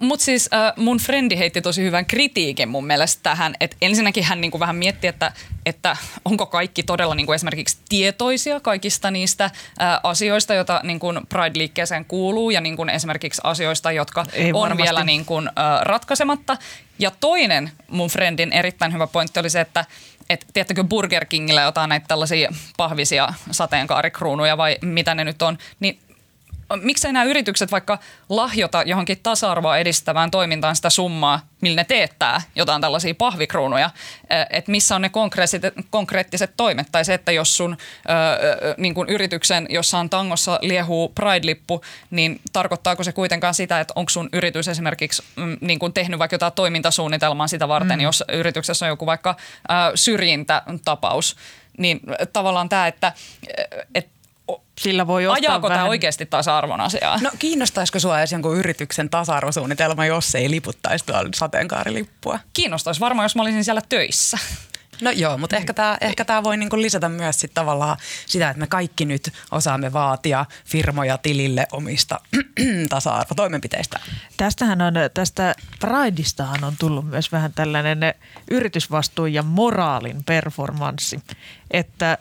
[0.00, 4.40] Mutta siis äh, mun frendi heitti tosi hyvän kritiikin mun mielestä tähän, että ensinnäkin hän
[4.40, 5.32] niinku vähän mietti, että,
[5.66, 9.52] että onko kaikki todella niinku esimerkiksi tietoisia kaikista niistä äh,
[10.02, 14.82] asioista, joita niinku Pride-liikkeeseen kuuluu ja niinku esimerkiksi asioista, jotka Ei on varmasti.
[14.82, 15.44] vielä niinku, äh,
[15.82, 16.56] ratkaisematta.
[16.98, 19.84] Ja toinen mun friendin erittäin hyvä pointti oli se, että
[20.30, 25.98] et, tiedättekö Burger Kingillä jotain näitä tällaisia pahvisia sateenkaarikruunuja vai mitä ne nyt on, niin
[26.76, 27.98] miksei nämä yritykset vaikka
[28.28, 33.90] lahjota johonkin tasa-arvoa edistävään toimintaan sitä summaa, millä ne teettää jotain tällaisia pahvikruunuja,
[34.50, 35.10] että missä on ne
[35.90, 36.86] konkreettiset, toimet.
[36.92, 37.76] Tai se, että jos sun
[38.76, 44.28] niin kuin yrityksen jossain tangossa liehuu Pride-lippu, niin tarkoittaako se kuitenkaan sitä, että onko sun
[44.32, 48.02] yritys esimerkiksi mm, niin kuin tehnyt vaikka jotain toimintasuunnitelmaa sitä varten, mm.
[48.02, 49.36] jos yrityksessä on joku vaikka
[49.94, 51.36] syrjintätapaus.
[51.78, 52.00] Niin
[52.32, 53.12] tavallaan tämä, että,
[53.94, 54.10] että
[54.80, 55.78] Sillä voi ostaa Ajaako vähän...
[55.78, 57.18] tämä oikeasti tasa-arvon asiaa?
[57.20, 62.38] No kiinnostaisiko sua edes jonkun yrityksen tasa-arvosuunnitelma, jos ei liputtaisi tuolla sateenkaarilippua?
[62.52, 64.38] Kiinnostaisi varmaan, jos mä olisin siellä töissä.
[65.00, 67.96] No joo, mutta ehkä tämä ehkä tää voi niinku lisätä myös sit tavallaan
[68.26, 72.20] sitä, että me kaikki nyt osaamme vaatia firmoja tilille omista
[72.88, 74.00] tasa-arvotoimenpiteistä.
[74.36, 77.98] Tästähän on, tästä Prideistahan on tullut myös vähän tällainen
[78.50, 81.20] yritysvastuu ja moraalin performanssi.
[81.70, 82.18] Että,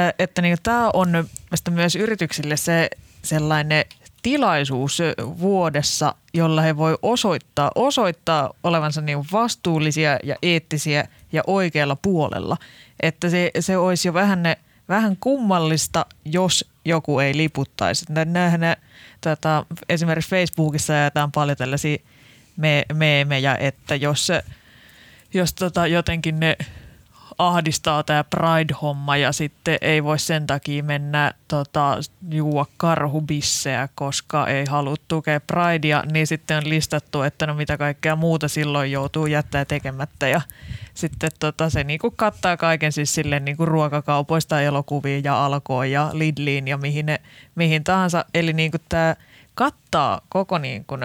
[0.00, 1.28] että, että niin tämä on
[1.70, 2.90] myös yrityksille se
[3.22, 3.84] sellainen
[4.22, 12.56] tilaisuus vuodessa, jolla he voi osoittaa, osoittaa olevansa niin vastuullisia ja eettisiä ja oikealla puolella.
[13.00, 14.56] Että se, se olisi jo vähän, ne,
[14.88, 18.04] vähän kummallista, jos joku ei liputtaisi.
[18.08, 18.60] Nämähän
[19.20, 21.98] tota, esimerkiksi Facebookissa jaetaan paljon tällaisia
[22.56, 24.28] me, meemejä, että jos,
[25.34, 26.56] jos tota, jotenkin ne
[27.38, 31.98] ahdistaa tämä Pride-homma ja sitten ei voi sen takia mennä tota,
[32.30, 38.16] juua karhubisseä, koska ei halua tukea Pridea, niin sitten on listattu, että no mitä kaikkea
[38.16, 40.40] muuta silloin joutuu jättää tekemättä ja
[40.94, 46.68] sitten tota, se niinku kattaa kaiken siis silleen niinku ruokakaupoista elokuviin ja alkoon ja Lidliin
[46.68, 47.20] ja mihin, ne,
[47.54, 48.24] mihin tahansa.
[48.34, 49.16] Eli niinku tämä
[49.54, 50.96] kattaa koko niinku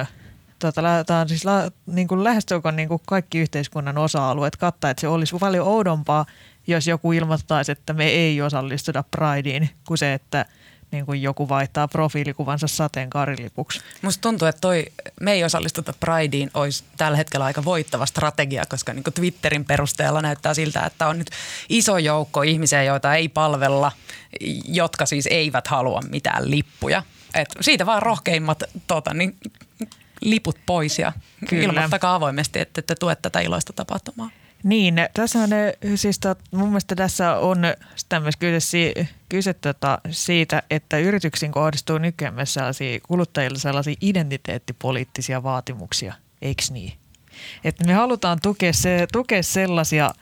[0.60, 5.02] tota, tämä on siis la, niin kuin lähestulkoon niin kuin kaikki yhteiskunnan osa-alueet kattaa, että
[5.02, 6.26] se olisi paljon oudompaa,
[6.68, 10.46] jos joku ilmoittaisi, että me ei osallistuta Prideen, kuin se, että
[10.92, 13.82] niin kuin joku vaihtaa profiilikuvansa sateenkaarilipuksi.
[14.02, 14.86] Musta tuntuu, että toi,
[15.22, 20.54] me ei osallistuta Prideen olisi tällä hetkellä aika voittava strategia, koska niin Twitterin perusteella näyttää
[20.54, 21.30] siltä, että on nyt
[21.70, 23.92] iso joukko ihmisiä, joita ei palvella,
[24.66, 27.04] jotka siis eivät halua mitään lippuja.
[27.34, 29.38] Et siitä vaan rohkeimmat tota, niin,
[30.22, 31.14] liput pois ja
[31.50, 31.64] Kyllä.
[31.64, 34.30] ilmoittakaa avoimesti, että te tuet tätä iloista tapahtumaa.
[34.64, 35.50] Niin, tässä on,
[35.96, 37.58] siis tot, mun mielestä tässä on
[38.22, 38.94] myös kyse,
[39.30, 46.94] kyse tota siitä, että yrityksiin kohdistuu nykyään myös sellaisia, kuluttajille sellaisia identiteettipoliittisia vaatimuksia, eikö niin?
[47.64, 50.14] Että me halutaan tukea, se, tukea sellaisia,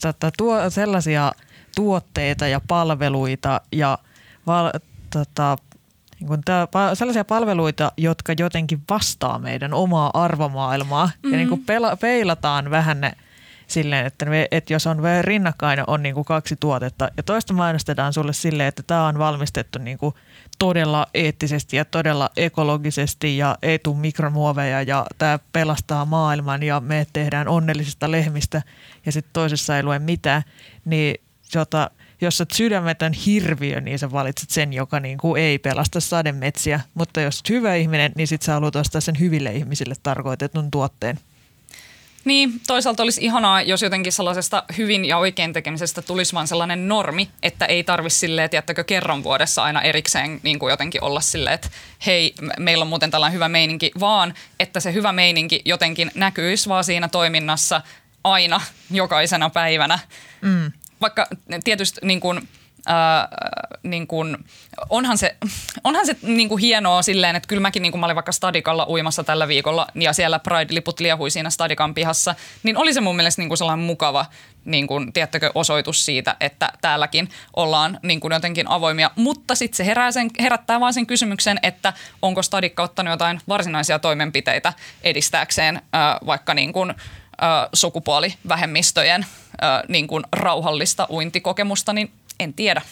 [0.00, 1.32] tota, tuo, sellaisia
[1.76, 3.98] tuotteita ja palveluita ja
[4.46, 4.70] val,
[5.12, 5.58] tota,
[6.20, 11.06] niin kuin tää, sellaisia palveluita, jotka jotenkin vastaa meidän omaa arvomaailmaa.
[11.06, 11.30] Mm-hmm.
[11.30, 13.12] ja niin kuin pela, peilataan vähän ne
[13.66, 17.08] silleen, että, me, että jos on rinnakkain on niin kuin kaksi tuotetta.
[17.16, 20.14] Ja toista mainostetaan sulle silleen, että tämä on valmistettu niin kuin
[20.58, 27.06] todella eettisesti ja todella ekologisesti ja ei tule mikromuoveja ja tämä pelastaa maailman ja me
[27.12, 28.62] tehdään onnellisista lehmistä
[29.06, 30.42] ja sitten toisessa ei lue mitään,
[30.84, 31.14] niin
[31.54, 31.90] jota,
[32.20, 36.80] jos olet sydämetön hirviö, niin sä valitset sen, joka niin kuin ei pelasta sademetsiä.
[36.94, 41.18] Mutta jos olet hyvä ihminen, niin sit sä haluat ostaa sen hyville ihmisille tarkoitetun tuotteen.
[42.24, 47.28] Niin, toisaalta olisi ihanaa, jos jotenkin sellaisesta hyvin ja oikein tekemisestä tulisi vaan sellainen normi,
[47.42, 51.68] että ei tarvitsisi silleen, tiedättekö, kerran vuodessa aina erikseen niin kuin jotenkin olla silleen, että
[52.06, 56.84] hei, meillä on muuten tällainen hyvä meininki, vaan että se hyvä meininki jotenkin näkyisi vaan
[56.84, 57.80] siinä toiminnassa
[58.24, 58.60] aina,
[58.90, 59.98] jokaisena päivänä.
[60.40, 61.26] Mm vaikka
[61.64, 62.48] tietysti niin kuin,
[62.86, 63.28] ää,
[63.82, 64.36] niin kuin,
[64.90, 65.36] onhan se,
[65.84, 68.86] onhan se niin kuin hienoa silleen, että kyllä mäkin niin kuin mä olin vaikka Stadikalla
[68.88, 73.42] uimassa tällä viikolla ja siellä Pride-liput liehui siinä Stadikan pihassa, niin oli se mun mielestä
[73.42, 74.26] niin kuin sellainen mukava
[74.64, 79.10] niin kuin, tiedättekö, osoitus siitä, että täälläkin ollaan niin kuin jotenkin avoimia.
[79.16, 81.92] Mutta sitten se herää sen, herättää vaan sen kysymyksen, että
[82.22, 84.72] onko Stadikka ottanut jotain varsinaisia toimenpiteitä
[85.02, 86.94] edistääkseen ää, vaikka niin kuin,
[87.72, 89.26] sukupuolivähemmistöjen
[89.88, 92.82] niin kuin rauhallista uintikokemusta, niin en tiedä.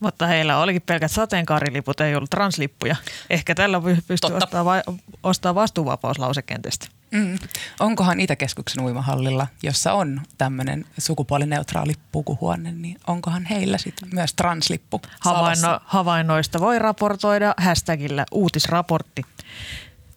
[0.00, 2.96] Mutta heillä olikin pelkät sateenkaariliput, ei ollut translippuja.
[3.30, 6.86] Ehkä tällä pystyy ostamaan va- ostaa vastuuvapauslausekentestä.
[7.10, 7.38] Mm.
[7.80, 15.80] Onkohan Itäkeskuksen uimahallilla, jossa on tämmöinen sukupuolineutraali pukuhuone, niin onkohan heillä sitten myös translippu Havainno,
[15.84, 19.22] havainnoista voi raportoida hashtagillä uutisraportti.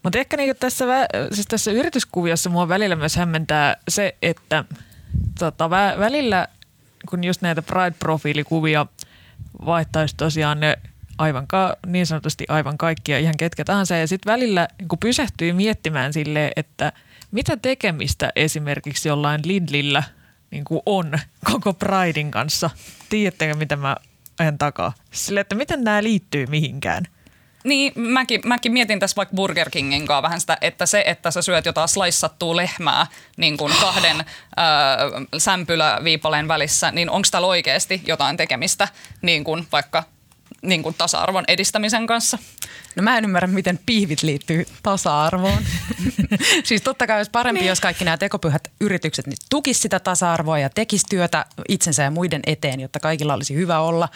[0.04, 0.86] Mutta ehkä niinku tässä,
[1.32, 4.66] siis tässä yrityskuviossa mua välillä myös hämmentää se, että
[5.39, 6.47] tota, vä, välillä
[7.09, 8.86] kun just näitä Pride-profiilikuvia
[9.66, 10.78] vaihtaisi tosiaan ne
[11.18, 13.95] aivan ka- niin sanotusti aivan kaikkia, ihan ketkä tahansa.
[13.95, 16.93] Ja sitten välillä niin pysähtyy miettimään sille, että
[17.32, 20.03] mitä tekemistä esimerkiksi jollain Lidlillä
[20.51, 21.12] niin on
[21.51, 22.70] koko Pridein kanssa.
[23.09, 23.95] Tiedättekö, mitä mä
[24.39, 24.93] ajan takaa?
[25.12, 27.03] Sille, että miten nämä liittyy mihinkään–
[27.64, 31.41] niin, mäkin, mäkin mietin tässä vaikka Burger Kingin kanssa vähän sitä, että se, että sä
[31.41, 33.07] syöt jotain slaissattua lehmää
[33.38, 34.26] niin kuin kahden äh,
[35.38, 38.88] sämpyläviipaleen välissä, niin onko täällä oikeasti jotain tekemistä
[39.22, 40.03] niin kuin vaikka
[40.62, 42.38] niin kuin tasa-arvon edistämisen kanssa?
[42.95, 45.64] No mä en ymmärrä, miten piivit liittyy tasa-arvoon.
[46.64, 50.70] siis totta kai olisi parempi, jos kaikki nämä tekopyhät yritykset niin tukis sitä tasa-arvoa ja
[50.70, 54.09] tekis työtä itsensä ja muiden eteen, jotta kaikilla olisi hyvä olla.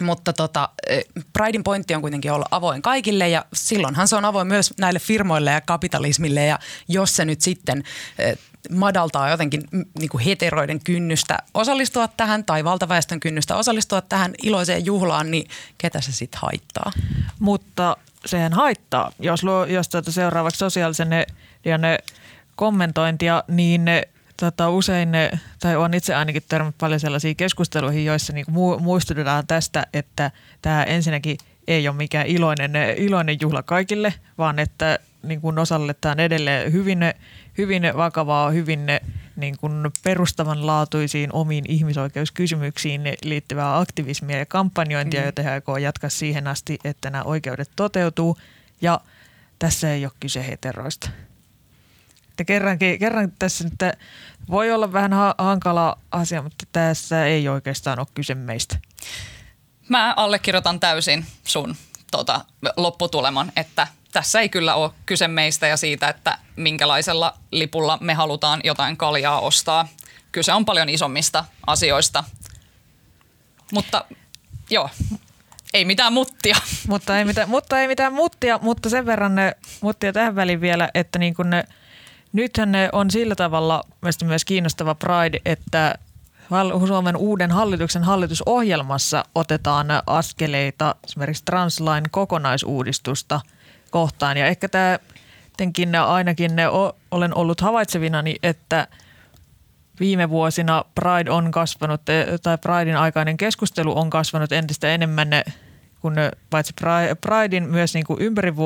[0.00, 0.68] Mutta tota,
[1.32, 5.50] Pridein pointti on kuitenkin olla avoin kaikille ja silloinhan se on avoin myös näille firmoille
[5.50, 7.84] ja kapitalismille ja jos se nyt sitten
[8.70, 9.62] madaltaa jotenkin
[9.98, 16.00] niin kuin heteroiden kynnystä osallistua tähän tai valtaväestön kynnystä osallistua tähän iloiseen juhlaan, niin ketä
[16.00, 16.92] se sitten haittaa?
[17.38, 21.08] Mutta sehän haittaa, jos, luo, jos tuota seuraavaksi sosiaalisen
[21.64, 21.98] ja ne
[22.56, 23.84] kommentointia, niin
[24.42, 25.30] tota, usein ne,
[25.60, 30.30] tai on itse ainakin törmännyt paljon sellaisia keskusteluihin, joissa niin mu- muistutetaan tästä, että
[30.62, 36.72] tämä ensinnäkin ei ole mikään iloinen, iloinen juhla kaikille, vaan että niin kuin osalletaan edelleen
[36.72, 36.98] hyvin,
[37.58, 38.86] hyvin vakavaa, hyvin
[39.36, 45.24] niin kuin perustavanlaatuisiin omiin ihmisoikeuskysymyksiin liittyvää aktivismia ja kampanjointia, mm.
[45.24, 48.38] joita he aikoo jatkaa siihen asti, että nämä oikeudet toteutuu.
[48.80, 49.00] Ja
[49.58, 51.10] tässä ei ole kyse heteroista.
[52.46, 53.74] Kerrankin, kerran tässä nyt
[54.50, 58.78] voi olla vähän ha- hankala asia, mutta tässä ei oikeastaan ole kyse meistä.
[59.88, 61.76] Mä allekirjoitan täysin sun
[62.10, 62.44] tota,
[62.76, 68.60] lopputuleman, että tässä ei kyllä ole kyse meistä ja siitä, että minkälaisella lipulla me halutaan
[68.64, 69.88] jotain kaljaa ostaa.
[70.32, 72.24] Kyse on paljon isommista asioista.
[73.72, 74.04] Mutta
[74.70, 74.90] joo,
[75.74, 76.56] ei mitään muttia.
[76.88, 80.88] Mutta ei mitään, mutta ei mitään muttia, mutta sen verran ne muttia tähän väliin vielä,
[80.94, 81.64] että niin kuin ne–
[82.32, 83.84] Nythän ne on sillä tavalla
[84.24, 85.94] myös kiinnostava Pride, että
[86.86, 93.40] Suomen uuden hallituksen hallitusohjelmassa otetaan askeleita esimerkiksi translain kokonaisuudistusta
[93.90, 94.36] kohtaan.
[94.36, 94.98] Ja ehkä tämä
[95.50, 96.68] jotenkin ainakin ne
[97.10, 98.88] olen ollut havaitsevinani, että
[100.00, 102.02] viime vuosina Pride on kasvanut,
[102.42, 105.28] tai Pridein aikainen keskustelu on kasvanut entistä enemmän,
[106.00, 106.14] kun
[106.50, 106.74] paitsi
[107.20, 108.56] Pridein myös niin kuin ympäri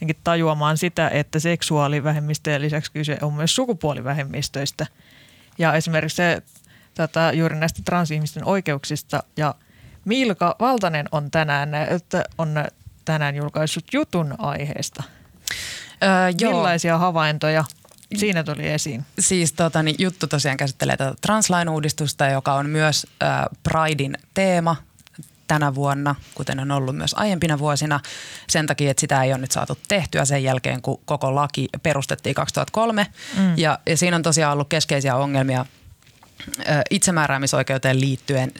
[0.00, 4.86] vuoden tajuamaan sitä, että seksuaalivähemmistöjen lisäksi kyse on myös sukupuolivähemmistöistä.
[5.58, 6.42] Ja esimerkiksi se
[6.94, 9.22] tätä, juuri näistä transihmisten oikeuksista.
[9.36, 9.54] Ja
[10.04, 11.70] Milka Valtanen on tänään,
[12.38, 12.64] on
[13.04, 15.02] tänään julkaissut jutun aiheesta.
[16.02, 16.52] Öö, joo.
[16.52, 17.64] Millaisia havaintoja
[18.16, 19.04] siinä tuli esiin?
[19.18, 24.76] Siis tota, niin, juttu tosiaan käsittelee tätä translain uudistusta, joka on myös äh, Pridein teema
[25.48, 28.00] tänä vuonna, kuten on ollut myös aiempina vuosina,
[28.48, 32.34] sen takia, että sitä ei ole nyt saatu tehtyä sen jälkeen, kun koko laki perustettiin
[32.34, 33.06] 2003.
[33.36, 33.58] Mm.
[33.58, 35.66] Ja, ja siinä on tosiaan ollut keskeisiä ongelmia
[36.90, 38.52] itsemääräämisoikeuteen liittyen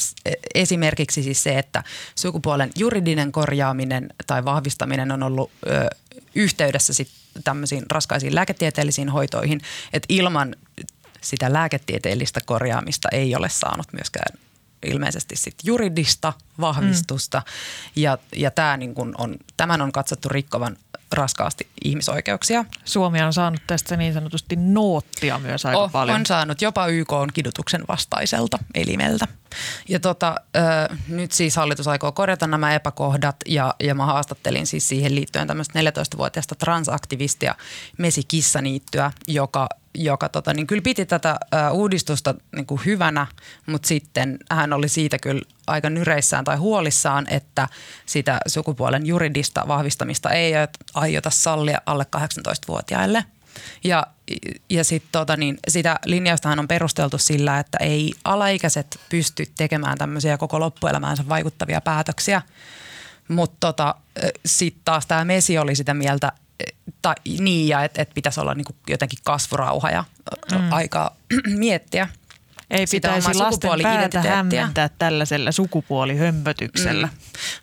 [0.55, 1.82] esimerkiksi siis se, että
[2.14, 5.89] sukupuolen juridinen korjaaminen tai vahvistaminen on ollut ö,
[6.34, 7.09] yhteydessä sit
[7.45, 9.61] tämmöisiin raskaisiin lääketieteellisiin hoitoihin,
[9.93, 10.57] että ilman
[11.20, 14.39] sitä lääketieteellistä korjaamista ei ole saanut myöskään
[14.87, 18.03] ilmeisesti sit juridista vahvistusta mm.
[18.03, 20.76] ja, ja tää niin kun on, tämän on katsottu rikkovan
[21.12, 22.64] raskaasti ihmisoikeuksia.
[22.84, 26.16] Suomi on saanut tästä niin sanotusti noottia myös aika oh, paljon.
[26.16, 29.28] On saanut jopa YK on kidutuksen vastaiselta elimeltä.
[29.89, 30.61] Ja tota, ö,
[31.09, 35.80] nyt siis hallitus aikoo korjata nämä epäkohdat ja, ja mä haastattelin siis siihen liittyen tämmöistä
[35.80, 37.55] 14-vuotiaista transaktivistia
[37.99, 43.26] Mesi Kissaniittyä, joka joka tota, niin kyllä piti tätä ä, uudistusta niin kuin hyvänä,
[43.66, 47.68] mutta sitten hän oli siitä kyllä aika nyreissään tai huolissaan, että
[48.07, 50.53] sitä sukupuolen juridista vahvistamista ei
[50.94, 53.24] aiota sallia alle 18-vuotiaille.
[53.84, 54.07] Ja,
[54.70, 60.38] ja sit, tota, niin, sitä linjaustahan on perusteltu sillä, että ei alaikäiset pysty tekemään tämmöisiä
[60.38, 62.42] koko loppuelämäänsä vaikuttavia päätöksiä.
[63.28, 63.94] Mutta tota,
[64.47, 66.32] sitten taas tämä Mesi oli sitä mieltä,
[67.02, 70.04] tai niin, ja että et pitäisi olla niinku jotenkin kasvurauha ja
[70.52, 70.72] mm.
[70.72, 71.16] aikaa
[71.57, 72.09] miettiä.
[72.70, 77.09] Ei pitäisi lasten päätä hämmentää tällaisella sukupuolihömpötyksellä.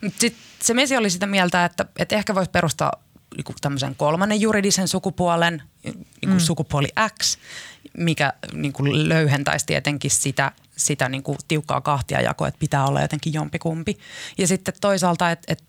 [0.02, 0.12] Mm.
[0.20, 2.92] Sitten se Mesi oli sitä mieltä, että, että ehkä voisi perustaa
[3.36, 6.40] niin tämmöisen kolmannen juridisen sukupuolen, niin kuin mm.
[6.40, 6.88] sukupuoli
[7.24, 7.38] X,
[7.98, 13.34] mikä niin kuin löyhentäisi tietenkin sitä, sitä niin kuin tiukkaa kahtiajakoa, että pitää olla jotenkin
[13.34, 13.98] jompikumpi.
[14.38, 15.66] Ja sitten toisaalta, että, että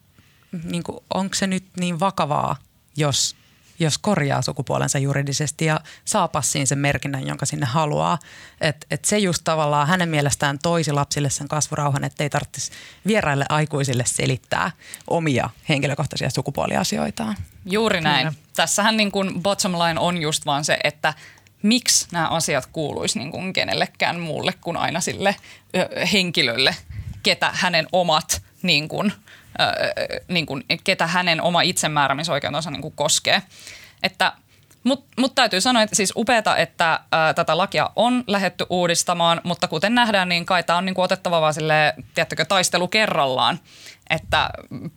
[0.65, 2.57] niin kuin, onko se nyt niin vakavaa,
[2.97, 3.37] jos
[3.79, 8.19] jos korjaa sukupuolensa juridisesti ja saa passiin sen merkinnän, jonka sinne haluaa.
[8.61, 12.73] Että et se just tavallaan hänen mielestään toisi lapsille sen kasvurauhan, että ei tarvitsisi
[13.07, 14.71] vieraille aikuisille selittää
[15.09, 17.37] omia henkilökohtaisia sukupuoliasioitaan.
[17.67, 18.27] Juuri näin.
[18.27, 18.39] Kyllä.
[18.57, 21.15] Tässähän niin kuin bottom line on just vaan se, että
[21.63, 25.37] miksi nämä asiat kuuluisi niin kuin kenellekään muulle kuin aina sille
[25.77, 26.77] ö, henkilölle,
[27.23, 29.13] ketä hänen omat niin kuin–
[30.29, 33.43] niin kuin, ketä hänen oma itsemääräämisoikeutensa niin kuin koskee.
[34.03, 34.33] Että
[34.85, 39.69] mutta mut täytyy sanoa, että siis upeata, että ää, tätä lakia on lähetty uudistamaan, mutta
[39.69, 41.95] kuten nähdään, niin kai tämä on niin kuin otettava vaan sille,
[42.49, 43.61] taistelu kerrallaan.
[44.11, 44.51] Että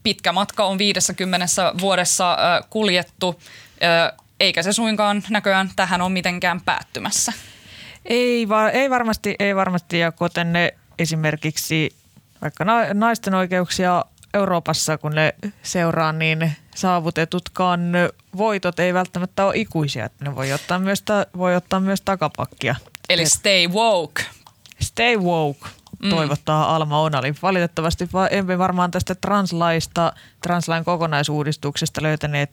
[0.04, 3.42] pitkä matka on 50 vuodessa ää, kuljettu,
[3.82, 7.34] ää, eikä se suinkaan näköjään tähän ole mitenkään päättymässä.
[8.06, 11.96] Ei, va- ei varmasti, ei varmasti, ja kuten ne esimerkiksi
[12.42, 14.06] vaikka naisten oikeuksia
[14.38, 15.34] Euroopassa, kun ne
[15.64, 17.82] seuraa, niin saavutetutkaan
[18.38, 20.06] voitot ei välttämättä ole ikuisia.
[20.06, 22.76] Että ne voi ottaa myös, ta- voi ottaa myös takapakkia.
[23.10, 24.24] Eli stay woke.
[24.82, 25.66] Stay woke,
[26.04, 26.10] mm.
[26.10, 27.34] toivottaa Alma Onali.
[27.42, 32.52] Valitettavasti emme varmaan tästä translaista, translain kokonaisuudistuksesta löytäneet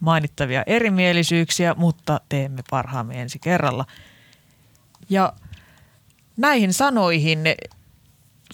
[0.00, 3.84] mainittavia erimielisyyksiä, mutta teemme parhaamme ensi kerralla.
[5.08, 5.32] Ja
[6.36, 7.38] näihin sanoihin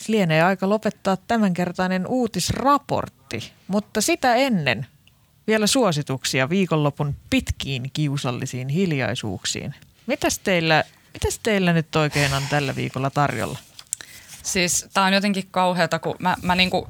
[0.09, 4.87] lienee aika lopettaa tämänkertainen uutisraportti, mutta sitä ennen
[5.47, 9.75] vielä suosituksia viikonlopun pitkiin kiusallisiin hiljaisuuksiin.
[10.07, 10.85] Mitäs teillä,
[11.15, 13.59] mitäs teillä nyt oikein on tällä viikolla tarjolla?
[14.43, 16.89] Siis tämä on jotenkin kauheata, kun mä, mä niinku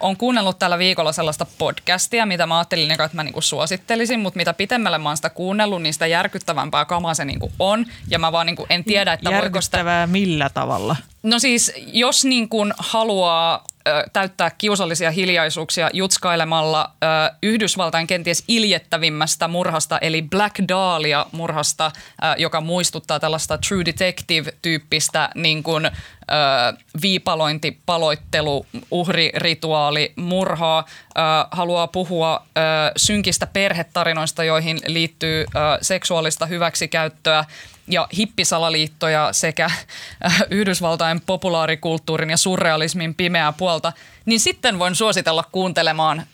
[0.00, 4.54] on kuunnellut tällä viikolla sellaista podcastia, mitä mä ajattelin, että mä niinku suosittelisin, mutta mitä
[4.54, 7.86] pitemmälle mä oon sitä kuunnellut, niin sitä järkyttävämpää kamaa se niinku on.
[8.08, 10.06] Ja mä vaan niinku en tiedä, että voiko sitä...
[10.06, 10.96] millä tavalla?
[11.22, 13.64] No siis, jos niin kuin haluaa
[14.12, 17.06] täyttää kiusallisia hiljaisuuksia jutskailemalla ö,
[17.42, 25.90] Yhdysvaltain kenties iljettävimmästä murhasta, eli Black Dahlia-murhasta, ö, joka muistuttaa tällaista True Detective-tyyppistä niin kuin,
[26.30, 30.84] ö, viipalointi, paloittelu, uhrirituaali, murhaa.
[30.88, 31.20] Ö,
[31.50, 32.60] haluaa puhua ö,
[32.96, 35.44] synkistä perhetarinoista, joihin liittyy ö,
[35.82, 37.44] seksuaalista hyväksikäyttöä
[37.88, 43.92] ja hippisalaliittoja sekä äh, Yhdysvaltain populaarikulttuurin ja surrealismin pimeää puolta,
[44.26, 46.26] niin sitten voin suositella kuuntelemaan äh,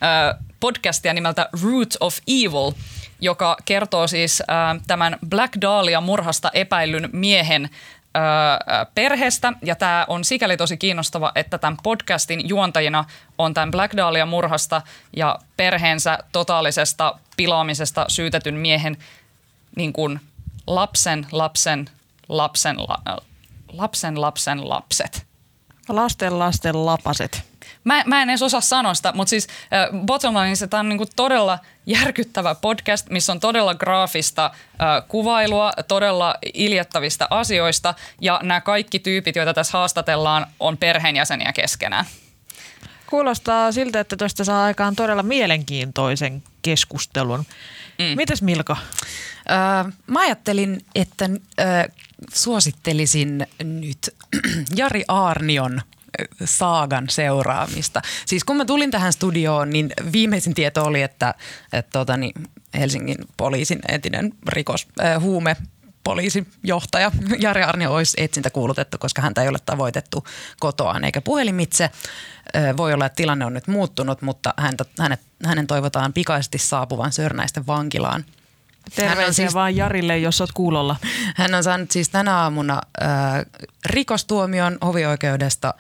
[0.61, 2.73] podcastia nimeltä Root of Evil,
[3.21, 7.71] joka kertoo siis äh, tämän Black Dahlia murhasta epäillyn miehen
[8.95, 9.53] perheestä.
[9.63, 13.05] Ja tämä on sikäli tosi kiinnostava, että tämän podcastin juontajina
[13.39, 14.83] on tämän Black Dahlia murhasta
[15.17, 18.97] ja perheensä totaalisesta pilaamisesta syytetyn miehen
[19.77, 20.21] niin kuin
[20.67, 21.91] lapsen, lapsen,
[22.29, 23.23] lapsen, la,
[23.73, 25.27] lapsen, lapsen lapset.
[25.89, 27.52] Lasten, lasten lapaset.
[27.85, 31.07] Mä, mä en edes osaa sanoa sitä, mutta siis äh, bottom line, tämä on niinku
[31.17, 38.99] todella järkyttävä podcast, missä on todella graafista äh, kuvailua, todella iljettävistä asioista ja nämä kaikki
[38.99, 42.05] tyypit, joita tässä haastatellaan, on perheenjäseniä keskenään.
[43.07, 47.45] Kuulostaa siltä, että tuosta saa aikaan todella mielenkiintoisen keskustelun.
[47.99, 48.17] Mm.
[48.17, 48.77] Mitäs Milka?
[49.51, 51.25] Öö, mä ajattelin, että
[51.61, 51.67] öö,
[52.35, 54.15] suosittelisin nyt
[54.77, 55.83] Jari Aarnion
[56.45, 58.03] saagan seuraamista.
[58.27, 61.35] Siis kun mä tulin tähän studioon, niin viimeisin tieto oli, että,
[61.73, 62.33] että tota, niin
[62.79, 65.57] Helsingin poliisin entinen rikos, äh, huume
[66.05, 70.27] poliisijohtaja Jari Arnio olisi etsintä kuulutettu, koska häntä ei ole tavoitettu
[70.61, 71.91] kotoaan eikä puhelimitse.
[72.77, 77.67] Voi olla, että tilanne on nyt muuttunut, mutta häntä, hänet, hänen toivotaan pikaisesti saapuvan Sörnäisten
[77.67, 78.25] vankilaan.
[78.95, 80.97] Terveisiä siis, vaan Jarille, jos olet kuulolla.
[81.37, 83.09] Hän on saanut siis tänä aamuna äh,
[83.87, 85.75] rikostuomion hovioikeudesta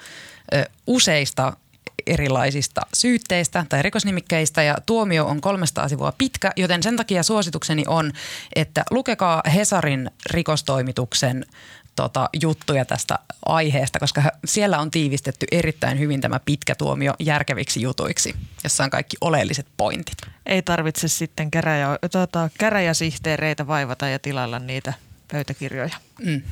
[0.55, 1.53] äh, useista
[2.07, 8.12] erilaisista syytteistä tai rikosnimikkeistä ja tuomio on 300 sivua pitkä, joten sen takia suositukseni on,
[8.57, 11.46] että lukekaa Hesarin rikostoimituksen
[11.97, 18.34] tota, juttuja tästä aiheesta, koska siellä on tiivistetty erittäin hyvin tämä pitkä tuomio järkeviksi jutuiksi,
[18.64, 20.16] jossa on kaikki oleelliset pointit.
[20.47, 24.93] Ei tarvitse sitten käräjä, tota, käräjäsihteereitä vaivata ja tilailla niitä
[25.32, 25.97] pöytäkirjoja.
[26.24, 26.43] Mm.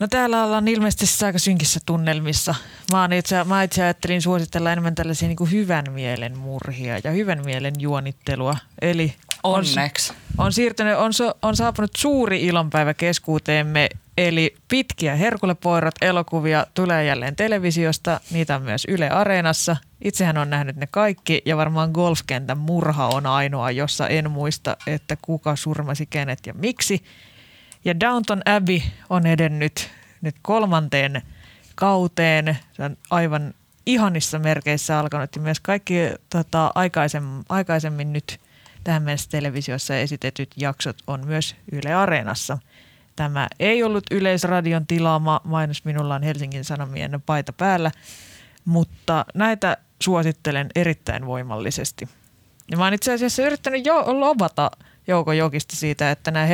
[0.00, 2.54] No täällä ollaan ilmeisesti aika synkissä tunnelmissa.
[2.92, 7.74] Mä, itse, mä itse ajattelin suositella enemmän tällaisia niin hyvän mielen murhia ja hyvän mielen
[7.78, 8.56] juonittelua.
[8.80, 10.12] Eli Onneksi.
[10.38, 11.12] On, siirtynyt, on,
[11.42, 18.20] on saapunut suuri ilonpäivä keskuuteemme, eli pitkiä Herkulepoirat elokuvia tulee jälleen televisiosta.
[18.30, 19.76] Niitä on myös Yle Areenassa.
[20.04, 25.16] Itsehän on nähnyt ne kaikki ja varmaan golfkentän murha on ainoa, jossa en muista, että
[25.22, 27.02] kuka surmasi kenet ja miksi.
[27.84, 28.80] Ja Downton Abbey
[29.10, 29.90] on edennyt
[30.20, 31.22] nyt kolmanteen
[31.74, 32.58] kauteen.
[32.72, 33.54] Se on aivan
[33.86, 35.94] ihanissa merkeissä alkanut ja myös kaikki
[36.30, 38.40] tota, aikaisemmin, aikaisemmin nyt
[38.84, 42.58] tähän mennessä televisiossa esitetyt jaksot on myös Yle Areenassa.
[43.16, 47.90] Tämä ei ollut Yleisradion tilaama mainos, minulla on Helsingin Sanomien paita päällä,
[48.64, 52.08] mutta näitä suosittelen erittäin voimallisesti.
[52.70, 54.70] Ja mä oon itse asiassa yrittänyt jo lobata
[55.06, 56.46] Jouko Jokista siitä, että nämä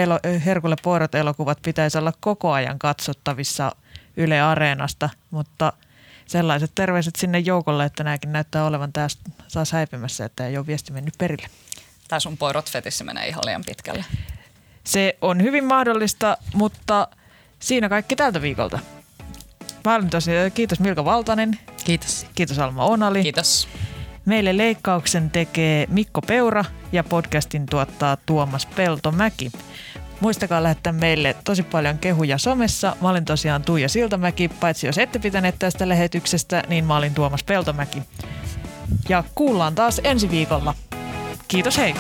[0.45, 3.73] Herkulle Poirot elokuvat pitäisi olla koko ajan katsottavissa
[4.17, 5.73] Yle Areenasta, mutta–
[6.29, 9.19] sellaiset terveiset sinne joukolle, että nämäkin näyttää olevan taas,
[9.53, 11.49] taas häipymässä, että ei ole viesti mennyt perille.
[12.09, 14.05] Tai sun poirot fetissi menee ihan liian pitkälle.
[14.85, 17.09] Se on hyvin mahdollista, mutta
[17.59, 18.79] siinä kaikki tältä viikolta.
[19.85, 21.59] Mä tosiaan, kiitos Milka Valtanen.
[21.85, 22.27] Kiitos.
[22.35, 23.23] Kiitos Alma Onali.
[23.23, 23.69] Kiitos.
[24.25, 29.51] Meille leikkauksen tekee Mikko Peura ja podcastin tuottaa Tuomas Peltomäki.
[30.21, 32.97] Muistakaa lähettää meille tosi paljon kehuja somessa.
[33.01, 37.45] Mä olin tosiaan Tuija Siltamäki, paitsi jos ette pitäneet tästä lähetyksestä, niin mä olin Tuomas
[37.45, 38.03] Peltomäki.
[39.09, 40.75] Ja kuullaan taas ensi viikolla.
[41.49, 41.95] Kiitos hei!